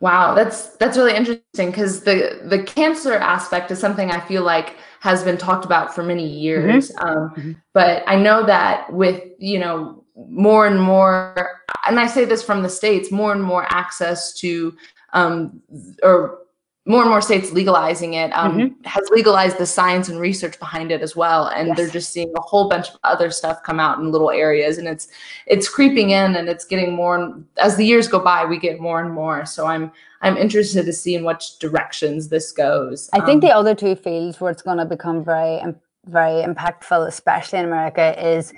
[0.00, 4.76] Wow, that's that's really interesting because the the cancer aspect is something I feel like
[5.00, 6.90] has been talked about for many years.
[6.90, 7.06] Mm-hmm.
[7.06, 7.52] Um, mm-hmm.
[7.74, 12.62] But I know that with you know more and more, and I say this from
[12.62, 14.76] the states, more and more access to
[15.12, 15.60] um,
[16.02, 16.40] or
[16.86, 18.84] more and more states legalizing it um, mm-hmm.
[18.84, 21.76] has legalized the science and research behind it as well and yes.
[21.76, 24.88] they're just seeing a whole bunch of other stuff come out in little areas and
[24.88, 25.08] it's
[25.46, 29.00] it's creeping in and it's getting more as the years go by we get more
[29.00, 33.42] and more so i'm i'm interested to see in which directions this goes i think
[33.44, 35.62] um, the other two fields where it's going to become very
[36.06, 38.54] very impactful especially in america is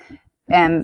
[0.55, 0.83] um,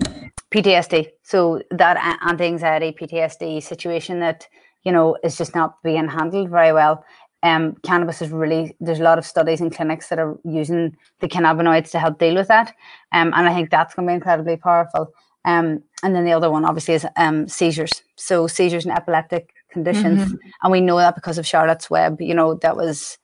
[0.53, 4.47] ptsd so that anti-anxiety ptsd situation that
[4.83, 7.03] you know is just not being handled very well
[7.43, 11.27] um, cannabis is really there's a lot of studies and clinics that are using the
[11.27, 12.73] cannabinoids to help deal with that,
[13.13, 15.13] um, and I think that's going to be incredibly powerful.
[15.45, 18.03] Um, and then the other one obviously is um, seizures.
[18.17, 20.49] So seizures and epileptic conditions, mm-hmm.
[20.63, 22.19] and we know that because of Charlotte's Web.
[22.19, 23.17] You know that was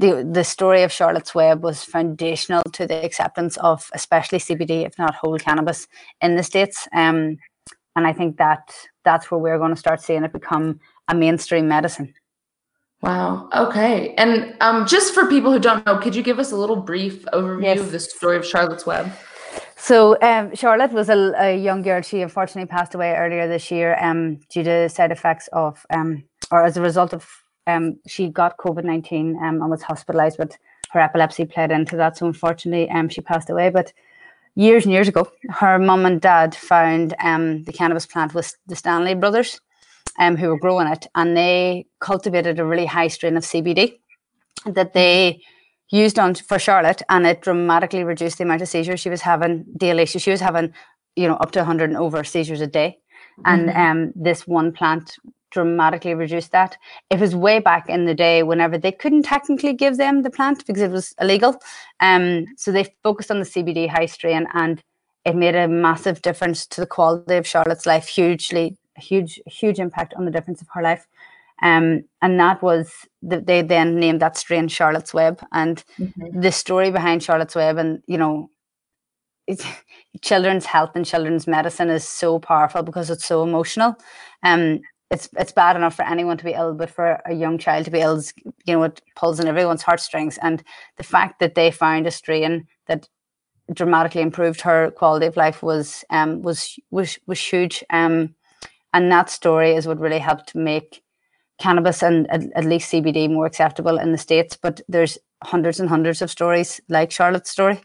[0.00, 4.98] the the story of Charlotte's Web was foundational to the acceptance of especially CBD, if
[4.98, 5.86] not whole cannabis,
[6.20, 6.88] in the states.
[6.94, 7.36] Um,
[7.96, 11.68] and I think that that's where we're going to start seeing it become a mainstream
[11.68, 12.14] medicine.
[13.02, 13.48] Wow.
[13.54, 14.14] Okay.
[14.16, 17.24] And um, just for people who don't know, could you give us a little brief
[17.32, 17.80] overview yes.
[17.80, 19.10] of the story of Charlotte's Web?
[19.76, 22.02] So um, Charlotte was a, a, young girl.
[22.02, 26.62] She unfortunately passed away earlier this year um, due to side effects of, um, or
[26.62, 27.26] as a result of,
[27.70, 30.56] um, she got COVID nineteen um, and was hospitalised, but
[30.90, 32.16] her epilepsy played into that.
[32.16, 33.70] So unfortunately, um, she passed away.
[33.70, 33.92] But
[34.54, 38.76] years and years ago, her mum and dad found um, the cannabis plant with the
[38.76, 39.60] Stanley brothers
[40.18, 43.98] um, who were growing it, and they cultivated a really high strain of CBD
[44.66, 45.40] that they
[45.90, 49.64] used on for Charlotte, and it dramatically reduced the amount of seizures she was having
[49.76, 50.06] daily.
[50.06, 50.72] So she was having,
[51.16, 52.98] you know, up to 100 and over seizures a day,
[53.44, 53.80] and mm-hmm.
[53.80, 55.16] um, this one plant
[55.50, 56.76] dramatically reduced that.
[57.10, 60.66] It was way back in the day whenever they couldn't technically give them the plant
[60.66, 61.60] because it was illegal.
[62.00, 64.82] Um, so they focused on the CBD high strain and
[65.24, 69.78] it made a massive difference to the quality of Charlotte's life, hugely a huge, huge
[69.78, 71.06] impact on the difference of her life.
[71.62, 72.90] Um, and that was
[73.22, 75.44] the, they then named that strain Charlotte's Web.
[75.52, 76.40] And mm-hmm.
[76.40, 78.50] the story behind Charlotte's Web, and you know,
[80.22, 83.96] children's health and children's medicine is so powerful because it's so emotional.
[84.42, 87.84] Um, it's it's bad enough for anyone to be ill, but for a young child
[87.86, 88.32] to be ill, is,
[88.64, 90.38] you know, it pulls on everyone's heartstrings.
[90.40, 90.62] And
[90.96, 93.08] the fact that they found a strain that
[93.72, 97.84] dramatically improved her quality of life was um was was was huge.
[97.90, 98.34] Um,
[98.92, 101.02] and that story is what really helped make
[101.58, 104.56] cannabis and at, at least CBD more acceptable in the States.
[104.60, 107.80] But there's hundreds and hundreds of stories like Charlotte's story.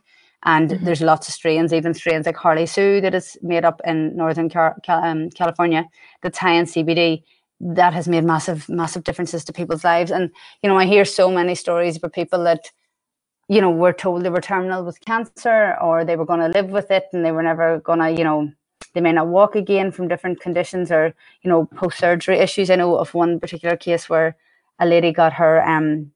[0.45, 0.85] And mm-hmm.
[0.85, 4.77] there's lots of strains, even strains like Harle-Tsu that is made up in Northern Car-
[4.87, 5.85] um, California
[6.21, 7.23] that's high in CBD.
[7.59, 10.11] That has made massive, massive differences to people's lives.
[10.11, 10.29] And,
[10.61, 12.71] you know, I hear so many stories about people that,
[13.47, 16.69] you know, were told they were terminal with cancer or they were going to live
[16.69, 18.51] with it and they were never going to, you know,
[18.93, 22.69] they may not walk again from different conditions or you know post surgery issues.
[22.69, 24.37] I know of one particular case where
[24.79, 26.11] a lady got her um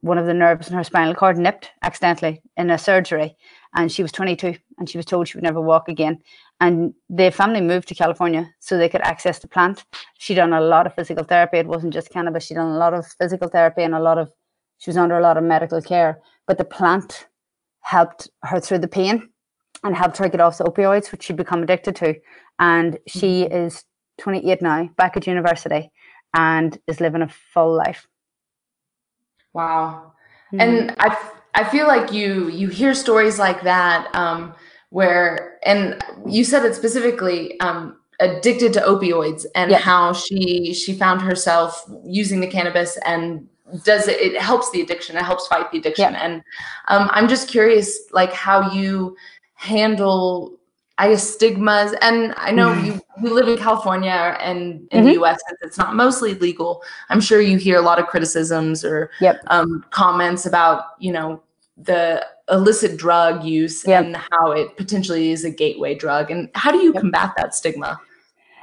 [0.00, 3.36] one of the nerves in her spinal cord nipped accidentally in a surgery,
[3.74, 6.18] and she was 22, and she was told she would never walk again.
[6.60, 9.84] And the family moved to California so they could access the plant.
[10.18, 11.58] She done a lot of physical therapy.
[11.58, 12.44] It wasn't just cannabis.
[12.44, 14.30] She done a lot of physical therapy and a lot of
[14.78, 16.20] she was under a lot of medical care.
[16.46, 17.28] But the plant
[17.82, 19.28] helped her through the pain
[19.84, 22.14] and helped her get off the opioids, which she'd become addicted to.
[22.58, 23.66] And she mm-hmm.
[23.66, 23.84] is
[24.18, 25.90] 28 now, back at university,
[26.34, 28.06] and is living a full life.
[29.52, 30.12] Wow.
[30.52, 30.60] Mm-hmm.
[30.60, 31.16] And I,
[31.54, 34.54] I feel like you you hear stories like that um,
[34.90, 41.22] where, and you said it specifically, um, addicted to opioids and how she she found
[41.22, 43.48] herself using the cannabis and
[43.84, 46.42] does it it helps the addiction it helps fight the addiction and
[46.88, 49.16] um, i'm just curious like how you
[49.54, 50.59] handle
[51.00, 52.84] I guess stigmas, and I know mm-hmm.
[52.84, 55.04] you, you live in California and in mm-hmm.
[55.06, 55.40] the U.S.
[55.62, 56.82] It's not mostly legal.
[57.08, 59.40] I'm sure you hear a lot of criticisms or yep.
[59.46, 61.42] um, comments about you know
[61.78, 64.04] the illicit drug use yep.
[64.04, 66.30] and how it potentially is a gateway drug.
[66.30, 67.00] And how do you yep.
[67.00, 67.98] combat that stigma?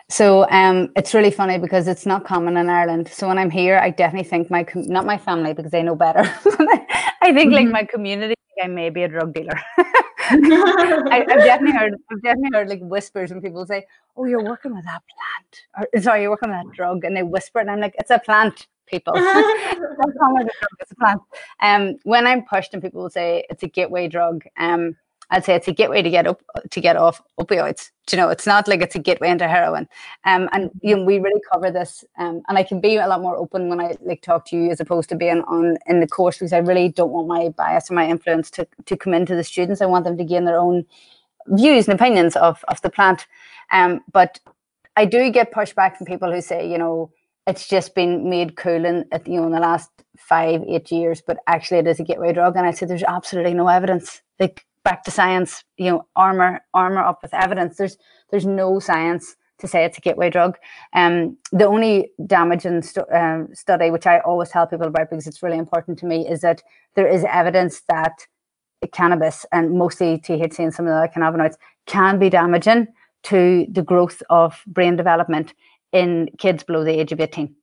[0.07, 3.09] So um, it's really funny because it's not common in Ireland.
[3.09, 6.23] So when I'm here, I definitely think my not my family because they know better.
[7.27, 7.65] I think mm-hmm.
[7.65, 9.59] like my community, I may be a drug dealer.
[10.29, 11.93] I, have definitely heard.
[12.11, 13.85] I've definitely heard like whispers when people say,
[14.15, 17.23] "Oh, you're working with that plant," or "Sorry, you're working with that drug," and they
[17.23, 21.21] whisper, and I'm like, "It's a plant." People, it's a plant.
[21.61, 24.45] Um, when I'm pushed, and people will say it's a gateway drug.
[24.57, 24.95] Um,
[25.29, 27.91] I'd say it's a gateway to get up to get off opioids.
[28.05, 29.89] Do you know, it's not like it's a gateway into heroin.
[30.23, 32.05] Um, and you know, we really cover this.
[32.17, 34.71] Um, and I can be a lot more open when I like talk to you
[34.71, 37.91] as opposed to being on in the course because I really don't want my bias
[37.91, 39.81] or my influence to to come into the students.
[39.81, 40.85] I want them to gain their own
[41.47, 43.27] views and opinions of of the plant.
[43.71, 44.39] Um, but
[44.95, 47.11] I do get pushback from people who say, you know,
[47.47, 51.37] it's just been made cool in you know in the last five eight years, but
[51.47, 52.55] actually it is a gateway drug.
[52.55, 54.21] And I say there's absolutely no evidence.
[54.39, 57.75] Like back to science, you know, armor armor up with evidence.
[57.75, 57.97] There's
[58.29, 60.57] there's no science to say it's a gateway drug.
[60.93, 65.27] Um, the only damage in stu- um, study, which I always tell people about because
[65.27, 66.61] it's really important to me, is that
[66.95, 68.15] there is evidence that
[68.93, 71.55] cannabis and mostly THC and some of the other cannabinoids
[71.87, 72.87] can be damaging
[73.23, 75.53] to the growth of brain development
[75.91, 77.53] in kids below the age of 18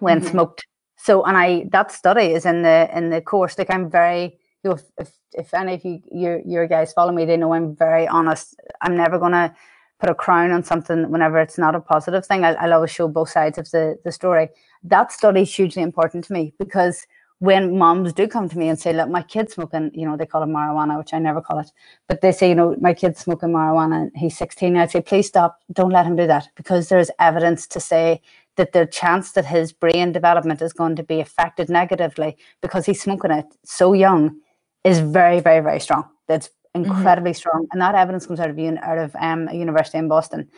[0.00, 0.30] when mm-hmm.
[0.30, 0.66] smoked.
[0.96, 3.56] So, and I that study is in the in the course.
[3.56, 7.36] Like I'm very if, if, if any of you your your guys follow me, they
[7.36, 8.60] know I'm very honest.
[8.80, 9.54] I'm never gonna
[9.98, 12.44] put a crown on something whenever it's not a positive thing.
[12.44, 14.48] I, I'll always show both sides of the the story.
[14.82, 17.06] That study is hugely important to me because
[17.40, 20.26] when moms do come to me and say, look, my kid's smoking, you know, they
[20.26, 21.72] call it marijuana, which I never call it,
[22.06, 24.76] but they say, you know, my kid's smoking marijuana and he's 16.
[24.76, 25.58] I'd say, please stop.
[25.72, 28.20] Don't let him do that because there's evidence to say
[28.56, 33.00] that the chance that his brain development is going to be affected negatively because he's
[33.00, 34.36] smoking it so young
[34.84, 36.04] is very, very, very strong.
[36.28, 36.84] That's mm-hmm.
[36.84, 37.36] incredibly mm-hmm.
[37.36, 40.48] strong, and that evidence comes out of out of um, a university in Boston.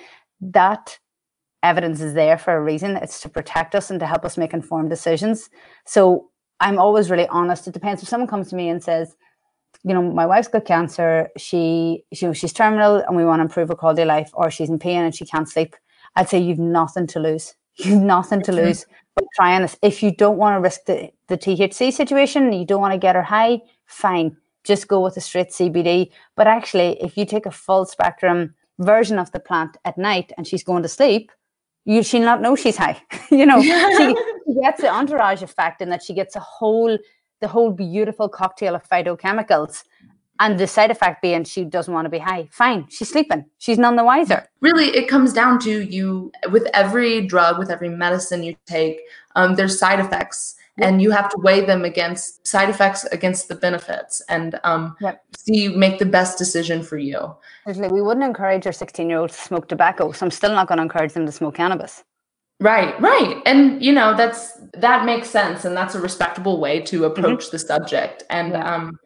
[0.41, 0.99] That
[1.63, 2.97] evidence is there for a reason.
[2.97, 5.49] It's to protect us and to help us make informed decisions.
[5.87, 6.31] So
[6.61, 7.67] I'm always really honest.
[7.67, 9.15] It depends if someone comes to me and says,
[9.85, 11.29] you know, my wife's got cancer.
[11.37, 14.31] She, she, you know, she's terminal, and we want to improve her quality of life,
[14.35, 15.75] or she's in pain and she can't sleep.
[16.17, 17.55] I'd say you've nothing to lose.
[17.77, 18.85] You've nothing to lose
[19.17, 19.79] but trying this.
[19.81, 23.17] If you don't want to risk the, the THC situation, you don't want to get
[23.17, 26.11] her high, fine, just go with a straight CBD.
[26.37, 30.47] But actually, if you take a full spectrum version of the plant at night and
[30.47, 31.31] she's going to sleep,
[31.85, 33.01] you she'll not know she's high.
[33.31, 36.99] you know, she, she gets the entourage effect and that she gets a whole
[37.41, 39.83] the whole beautiful cocktail of phytochemicals
[40.39, 43.79] and the side effect being she doesn't want to be high fine she's sleeping she's
[43.79, 48.43] none the wiser really it comes down to you with every drug with every medicine
[48.43, 49.01] you take
[49.35, 53.55] um, there's side effects and you have to weigh them against side effects against the
[53.55, 55.23] benefits and um, yep.
[55.37, 57.35] see make the best decision for you
[57.67, 60.79] we wouldn't encourage our 16 year old to smoke tobacco so i'm still not going
[60.79, 62.05] to encourage them to smoke cannabis
[62.61, 67.05] right right and you know that's that makes sense and that's a respectable way to
[67.05, 67.57] approach mm-hmm.
[67.57, 68.75] the subject and yeah.
[68.75, 68.99] um,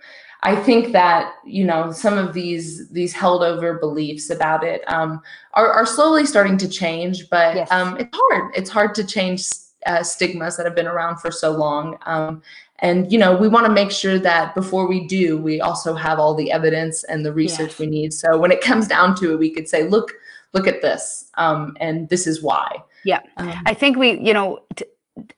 [0.43, 5.21] I think that you know some of these these held over beliefs about it um,
[5.55, 7.73] are, are slowly starting to change, but yes.
[7.73, 8.53] um, it's hard.
[8.55, 9.43] It's hard to change
[9.85, 11.99] uh, stigmas that have been around for so long.
[12.07, 12.43] Um,
[12.81, 16.19] and you know, we want to make sure that before we do, we also have
[16.19, 18.13] all the evidence and the research we need.
[18.13, 20.13] So when it comes down to it, we could say, look,
[20.53, 22.77] look at this, um, and this is why.
[23.05, 24.61] Yeah, um, I think we, you know.
[24.75, 24.85] T-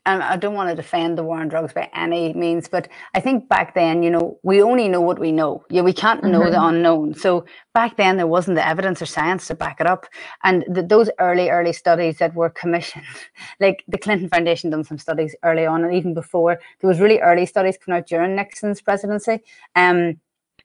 [0.07, 3.21] and I don't want to defend the war on drugs by any means, but I
[3.21, 5.65] think back then, you know, we only know what we know.
[5.71, 6.51] Yeah, we can't know mm-hmm.
[6.51, 7.15] the unknown.
[7.15, 10.07] So back then, there wasn't the evidence or science to back it up.
[10.43, 13.05] And the, those early, early studies that were commissioned,
[13.61, 17.21] like the Clinton Foundation done some studies early on, and even before, there was really
[17.21, 19.41] early studies coming out during Nixon's presidency.
[19.77, 20.21] Um,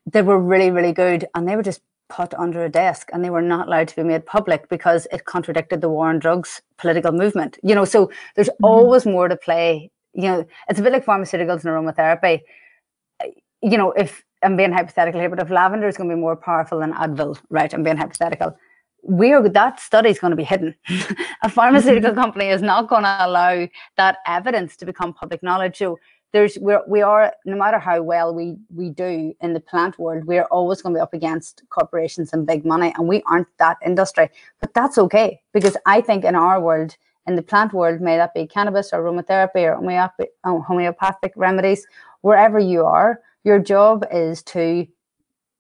[0.06, 1.82] they were really, really good, and they were just
[2.14, 5.26] put under a desk and they were not allowed to be made public because it
[5.26, 7.58] contradicted the war on drugs political movement.
[7.64, 8.66] You know, so there's mm-hmm.
[8.66, 9.90] always more to play.
[10.14, 12.42] You know, it's a bit like pharmaceuticals and aromatherapy.
[13.62, 16.36] You know, if I'm being hypothetical here, but if lavender is going to be more
[16.36, 17.74] powerful than Advil, right?
[17.74, 18.56] I'm being hypothetical.
[19.02, 20.76] We're that study is going to be hidden.
[21.42, 22.22] a pharmaceutical mm-hmm.
[22.22, 25.78] company is not going to allow that evidence to become public knowledge.
[25.78, 25.98] So
[26.34, 30.26] there's we're we are no matter how well we we do in the plant world
[30.26, 33.78] we're always going to be up against corporations and big money and we aren't that
[33.86, 34.30] industry.
[34.60, 38.34] But that's okay because i think in our world in the plant world may that
[38.34, 39.76] be cannabis or aromatherapy or
[40.44, 41.86] uh, homeopathic remedies
[42.22, 44.88] wherever you are your job is to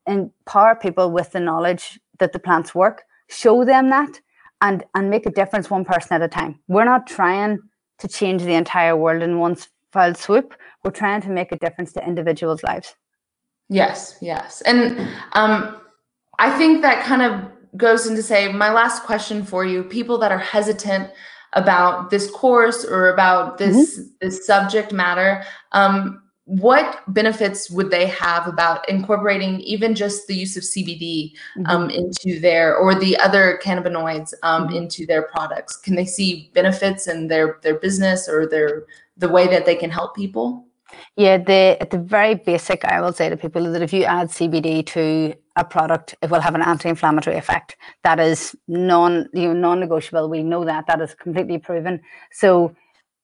[0.07, 4.19] empower people with the knowledge that the plants work show them that
[4.61, 6.59] and and make a difference one person at a time.
[6.67, 7.59] We're not trying
[7.99, 9.55] to change the entire world in one
[9.93, 10.53] file swoop.
[10.83, 12.95] We're trying to make a difference to individuals' lives.
[13.69, 14.61] Yes, yes.
[14.61, 15.79] And um,
[16.39, 20.31] I think that kind of goes into say my last question for you people that
[20.31, 21.09] are hesitant
[21.53, 24.07] about this course or about this mm-hmm.
[24.21, 30.57] this subject matter um, what benefits would they have about incorporating even just the use
[30.57, 31.65] of CBD mm-hmm.
[31.67, 34.75] um, into their or the other cannabinoids um, mm-hmm.
[34.75, 35.77] into their products?
[35.77, 38.85] Can they see benefits in their their business or their
[39.17, 40.67] the way that they can help people?
[41.15, 44.29] Yeah, the at the very basic, I will say to people that if you add
[44.29, 47.77] CBD to a product, it will have an anti-inflammatory effect.
[48.03, 50.29] That is non you know non-negotiable.
[50.29, 52.01] We know that that is completely proven.
[52.31, 52.75] So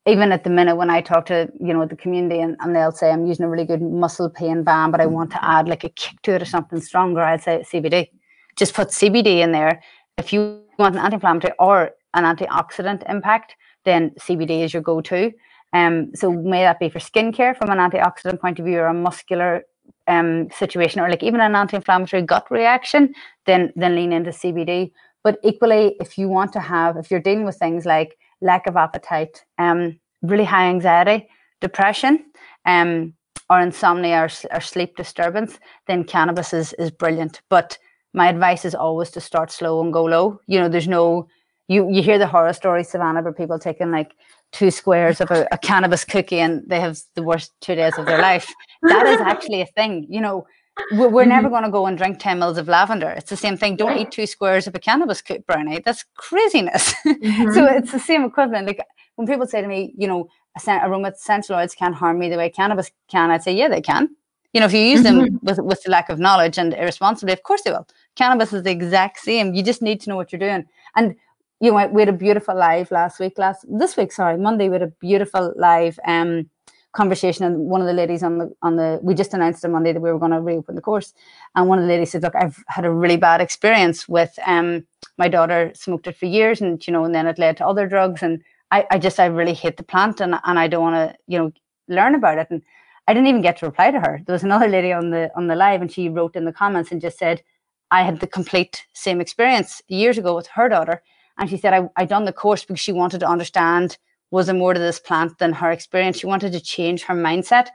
[0.05, 2.91] even at the minute when I talk to you know the community and, and they'll
[2.91, 5.83] say I'm using a really good muscle pain balm, but I want to add like
[5.83, 8.09] a kick to it or something stronger, I'd say CBD.
[8.55, 9.81] Just put CBD in there.
[10.17, 15.31] If you want an anti-inflammatory or an antioxidant impact, then CBD is your go-to.
[15.73, 18.93] Um, so may that be for skincare from an antioxidant point of view or a
[18.93, 19.63] muscular
[20.07, 23.13] um, situation or like even an anti-inflammatory gut reaction,
[23.45, 24.91] then then lean into CBD.
[25.23, 28.77] But equally, if you want to have, if you're dealing with things like lack of
[28.77, 31.27] appetite, um, really high anxiety,
[31.61, 32.25] depression,
[32.65, 33.13] um,
[33.49, 37.41] or insomnia or, or sleep disturbance, then cannabis is, is brilliant.
[37.49, 37.77] But
[38.13, 40.39] my advice is always to start slow and go low.
[40.47, 41.27] You know, there's no
[41.67, 44.13] you you hear the horror stories, Savannah, where people taking like
[44.51, 48.05] two squares of a, a cannabis cookie and they have the worst two days of
[48.05, 48.51] their life.
[48.83, 50.07] That is actually a thing.
[50.09, 50.47] You know,
[50.91, 51.29] we're, we're mm-hmm.
[51.29, 53.09] never going to go and drink 10 mils of lavender.
[53.09, 53.75] It's the same thing.
[53.75, 55.79] Don't eat two squares of a cannabis cookie brownie.
[55.79, 56.93] That's craziness.
[57.09, 57.51] Mm-hmm.
[57.53, 58.67] so it's the same equivalent.
[58.67, 58.85] Like
[59.15, 60.29] when people say to me, you know,
[60.67, 64.09] aroma essential oils can't harm me the way cannabis can, I'd say, yeah, they can.
[64.53, 65.37] You know, if you use them mm-hmm.
[65.41, 67.87] with, with the lack of knowledge and irresponsibly, of course they will.
[68.15, 69.53] Cannabis is the exact same.
[69.53, 70.65] You just need to know what you're doing.
[70.95, 71.15] And
[71.61, 74.75] you know, we had a beautiful live last week, last this week, sorry, Monday, we
[74.75, 76.49] had a beautiful live um
[76.93, 79.93] conversation and one of the ladies on the on the we just announced on Monday
[79.93, 81.13] that we were going to reopen the course
[81.55, 84.87] and one of the ladies said look I've had a really bad experience with um
[85.17, 87.87] my daughter smoked it for years and you know and then it led to other
[87.87, 88.41] drugs and
[88.71, 91.37] I, I just I really hate the plant and and I don't want to you
[91.37, 91.51] know
[91.89, 92.47] learn about it.
[92.51, 92.63] And
[93.07, 94.21] I didn't even get to reply to her.
[94.25, 96.91] There was another lady on the on the live and she wrote in the comments
[96.91, 97.43] and just said
[97.91, 101.03] I had the complete same experience years ago with her daughter
[101.39, 103.97] and she said I I done the course because she wanted to understand
[104.31, 106.19] was there more to this plant than her experience.
[106.19, 107.67] She wanted to change her mindset.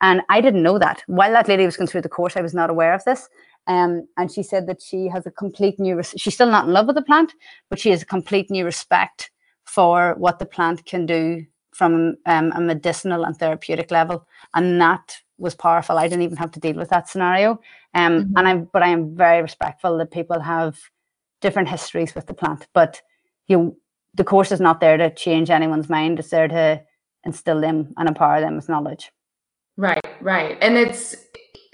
[0.00, 1.02] And I didn't know that.
[1.06, 3.28] While that lady was going through the course, I was not aware of this.
[3.68, 6.72] Um, and she said that she has a complete new, res- she's still not in
[6.72, 7.32] love with the plant,
[7.70, 9.30] but she has a complete new respect
[9.64, 14.26] for what the plant can do from um, a medicinal and therapeutic level.
[14.54, 15.96] And that was powerful.
[15.96, 17.60] I didn't even have to deal with that scenario.
[17.94, 18.36] Um, mm-hmm.
[18.36, 20.78] And I'm, but I am very respectful that people have
[21.40, 22.66] different histories with the plant.
[22.74, 23.00] But
[23.48, 23.76] you
[24.14, 26.18] the course is not there to change anyone's mind.
[26.18, 26.82] It's there to
[27.24, 29.10] instill them and empower them with knowledge.
[29.76, 30.58] Right, right.
[30.60, 31.16] And it's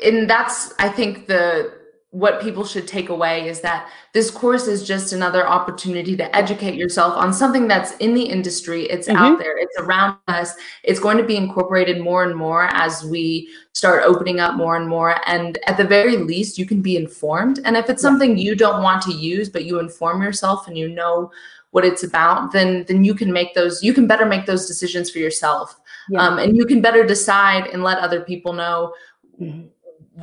[0.04, 1.78] and that's I think the
[2.10, 6.74] what people should take away is that this course is just another opportunity to educate
[6.74, 8.84] yourself on something that's in the industry.
[8.84, 9.18] It's mm-hmm.
[9.18, 10.54] out there, it's around us.
[10.84, 14.88] It's going to be incorporated more and more as we start opening up more and
[14.88, 15.16] more.
[15.28, 17.60] And at the very least, you can be informed.
[17.66, 20.88] And if it's something you don't want to use, but you inform yourself and you
[20.88, 21.30] know
[21.78, 23.84] what it's about, then then you can make those.
[23.84, 26.20] You can better make those decisions for yourself, yeah.
[26.20, 28.94] um, and you can better decide and let other people know.
[29.40, 29.68] Mm-hmm.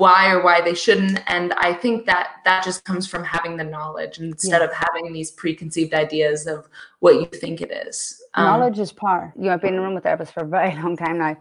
[0.03, 3.64] why or why they shouldn't and i think that that just comes from having the
[3.76, 4.68] knowledge instead yeah.
[4.68, 6.68] of having these preconceived ideas of
[7.03, 7.97] what you think it is
[8.34, 10.49] um, knowledge is power you know i've been in a room with therapists for a
[10.58, 11.34] very long time now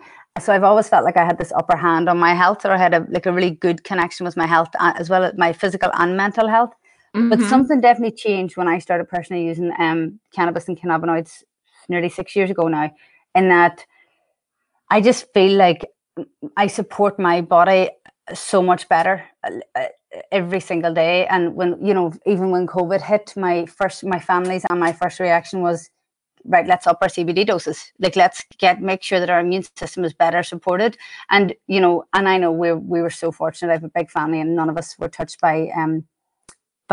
[0.44, 2.80] so i've always felt like i had this upper hand on my health or i
[2.86, 5.52] had a like a really good connection with my health uh, as well as my
[5.52, 6.74] physical and mental health
[7.14, 7.28] mm-hmm.
[7.28, 11.42] but something definitely changed when i started personally using um, cannabis and cannabinoids
[11.88, 12.90] nearly six years ago now
[13.34, 13.84] in that
[14.90, 15.86] i just feel like
[16.56, 17.88] i support my body
[18.32, 19.86] so much better uh,
[20.30, 21.26] every single day.
[21.26, 25.20] And when you know even when covid hit my first my family's and my first
[25.20, 25.90] reaction was
[26.46, 27.92] right let's up our cbd doses.
[27.98, 30.96] Like let's get make sure that our immune system is better supported.
[31.30, 33.70] And you know and i know we we were so fortunate.
[33.70, 36.04] I have a big family and none of us were touched by um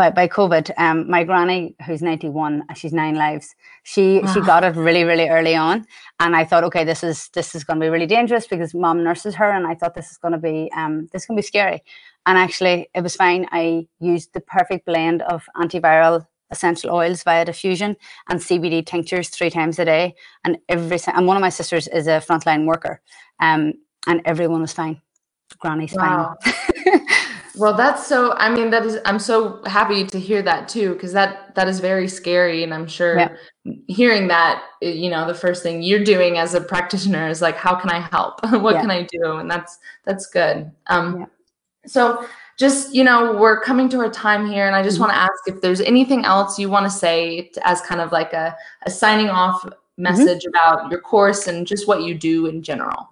[0.02, 3.54] by, by COVID, um, my granny, who's 91, she's nine lives.
[3.84, 4.32] She wow.
[4.32, 5.86] she got it really, really early on.
[6.18, 9.36] And I thought, okay, this is this is gonna be really dangerous because mom nurses
[9.36, 11.84] her and I thought this is gonna be um this is gonna be scary.
[12.26, 13.46] And actually it was fine.
[13.52, 17.96] I used the perfect blend of antiviral essential oils via diffusion
[18.28, 20.14] and CBD tinctures three times a day.
[20.44, 23.00] And every and one of my sisters is a frontline worker.
[23.38, 23.74] Um
[24.08, 25.00] and everyone was fine.
[25.60, 26.36] Granny's wow.
[26.42, 26.52] fine.
[27.56, 28.32] Well, that's so.
[28.34, 28.98] I mean, that is.
[29.04, 32.86] I'm so happy to hear that too, because that that is very scary, and I'm
[32.86, 33.36] sure yeah.
[33.88, 37.74] hearing that, you know, the first thing you're doing as a practitioner is like, how
[37.74, 38.40] can I help?
[38.62, 38.80] what yeah.
[38.80, 39.36] can I do?
[39.36, 40.70] And that's that's good.
[40.86, 41.26] Um, yeah.
[41.86, 42.26] so
[42.58, 45.02] just you know, we're coming to our time here, and I just mm-hmm.
[45.02, 48.32] want to ask if there's anything else you want to say as kind of like
[48.32, 50.02] a, a signing off mm-hmm.
[50.02, 50.74] message mm-hmm.
[50.74, 53.11] about your course and just what you do in general.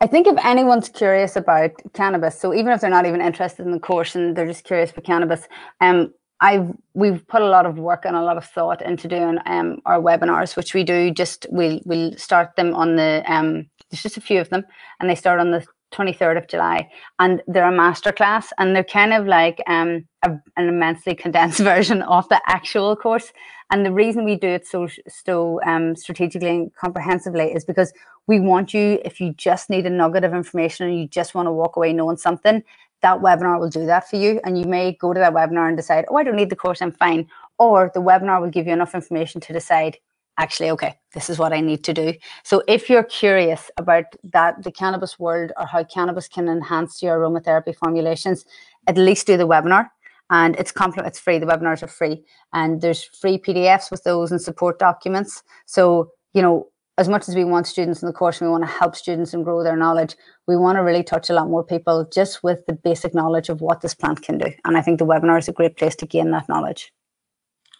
[0.00, 3.72] I think if anyone's curious about cannabis, so even if they're not even interested in
[3.72, 5.48] the course and they're just curious about cannabis,
[5.80, 9.38] um, I've we've put a lot of work and a lot of thought into doing
[9.46, 11.10] um our webinars, which we do.
[11.10, 13.66] Just we'll we'll start them on the um.
[13.90, 14.64] There's just a few of them,
[14.98, 15.64] and they start on the
[15.94, 16.90] 23rd of July,
[17.20, 22.02] and they're a masterclass, and they're kind of like um, a, an immensely condensed version
[22.02, 23.32] of the actual course.
[23.72, 27.92] And the reason we do it so so um, strategically and comprehensively is because
[28.28, 31.46] we want you, if you just need a nugget of information and you just want
[31.46, 32.62] to walk away knowing something,
[33.02, 34.40] that webinar will do that for you.
[34.44, 36.82] And you may go to that webinar and decide, oh, I don't need the course,
[36.82, 37.28] I'm fine.
[37.58, 39.98] Or the webinar will give you enough information to decide,
[40.38, 42.14] actually, okay, this is what I need to do.
[42.42, 47.18] So if you're curious about that, the cannabis world or how cannabis can enhance your
[47.18, 48.44] aromatherapy formulations,
[48.86, 49.90] at least do the webinar.
[50.30, 51.38] And it's compliment, it's free.
[51.38, 52.24] The webinars are free,
[52.54, 55.42] and there's free PDFs with those and support documents.
[55.66, 56.68] So you know,
[56.98, 59.44] as much as we want students in the course, we want to help students and
[59.44, 60.16] grow their knowledge.
[60.46, 63.60] We want to really touch a lot more people just with the basic knowledge of
[63.60, 64.46] what this plant can do.
[64.64, 66.92] And I think the webinar is a great place to gain that knowledge.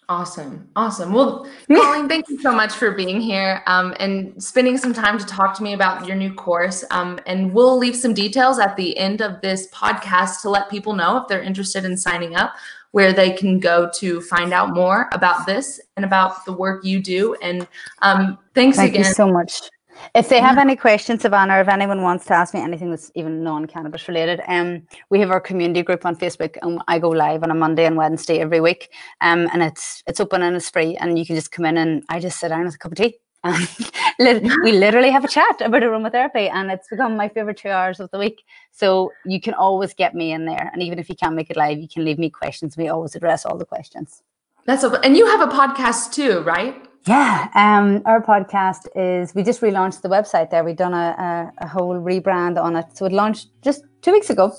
[0.07, 0.67] Awesome.
[0.75, 1.13] Awesome.
[1.13, 5.25] Well, Colleen, thank you so much for being here um, and spending some time to
[5.25, 6.83] talk to me about your new course.
[6.91, 10.93] Um, and we'll leave some details at the end of this podcast to let people
[10.93, 12.53] know if they're interested in signing up,
[12.91, 17.01] where they can go to find out more about this and about the work you
[17.01, 17.33] do.
[17.41, 17.67] And
[18.03, 19.03] um, thanks thank again.
[19.05, 19.69] Thank you so much.
[20.13, 23.11] If they have any questions, Savannah, or if anyone wants to ask me anything that's
[23.15, 27.43] even non-cannabis related, um, we have our community group on Facebook, and I go live
[27.43, 28.91] on a Monday and Wednesday every week.
[29.21, 32.03] Um, and it's it's open and it's free, and you can just come in and
[32.09, 33.17] I just sit down with a cup of tea.
[34.17, 37.99] And we literally have a chat about aromatherapy, and it's become my favorite two hours
[37.99, 38.43] of the week.
[38.71, 41.57] So you can always get me in there, and even if you can't make it
[41.57, 42.77] live, you can leave me questions.
[42.77, 44.23] We always address all the questions.
[44.65, 44.83] That's.
[44.83, 46.87] And you have a podcast too, right?
[47.07, 50.63] Yeah, um, our podcast is we just relaunched the website there.
[50.63, 52.97] We've done a, a, a, whole rebrand on it.
[52.97, 54.51] So it launched just two weeks ago.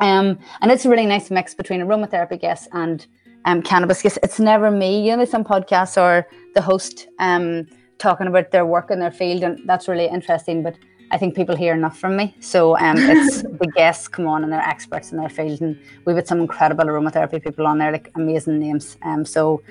[0.00, 3.06] Um, and it's a really nice mix between aromatherapy guests and
[3.44, 4.18] um, cannabis guests.
[4.22, 5.06] It's never me.
[5.06, 7.66] You know, some podcasts are the host um,
[7.98, 10.62] talking about their work in their field, and that's really interesting.
[10.62, 10.78] But
[11.10, 12.34] I think people hear enough from me.
[12.40, 15.60] So um, it's the guests come on and they're experts in their field.
[15.60, 18.96] And we've had some incredible aromatherapy people on there, like amazing names.
[19.02, 19.62] Um, so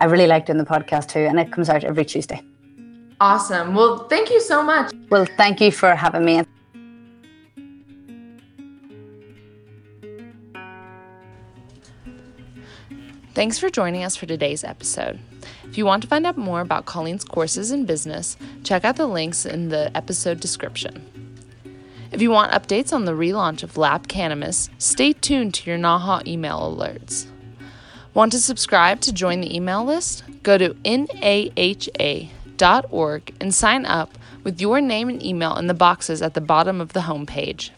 [0.00, 2.42] I really like doing the podcast too, and it comes out every Tuesday.
[3.20, 3.74] Awesome.
[3.74, 4.94] Well, thank you so much.
[5.10, 6.42] Well, thank you for having me.
[13.34, 15.20] Thanks for joining us for today's episode.
[15.64, 19.06] If you want to find out more about Colleen's courses in business, check out the
[19.06, 21.06] links in the episode description.
[22.10, 26.26] If you want updates on the relaunch of Lab Cannabis, stay tuned to your NAHA
[26.26, 27.29] email alerts.
[28.12, 30.24] Want to subscribe to join the email list?
[30.42, 32.24] Go to naha.org
[33.40, 36.92] and sign up with your name and email in the boxes at the bottom of
[36.92, 37.70] the homepage.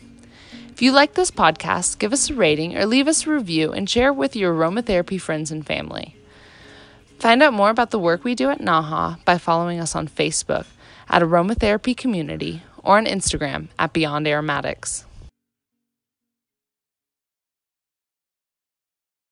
[0.70, 3.90] If you like this podcast, give us a rating or leave us a review and
[3.90, 6.16] share with your aromatherapy friends and family.
[7.18, 10.64] Find out more about the work we do at NAHA by following us on Facebook
[11.10, 15.04] at Aromatherapy Community or on Instagram at Beyond Aromatics.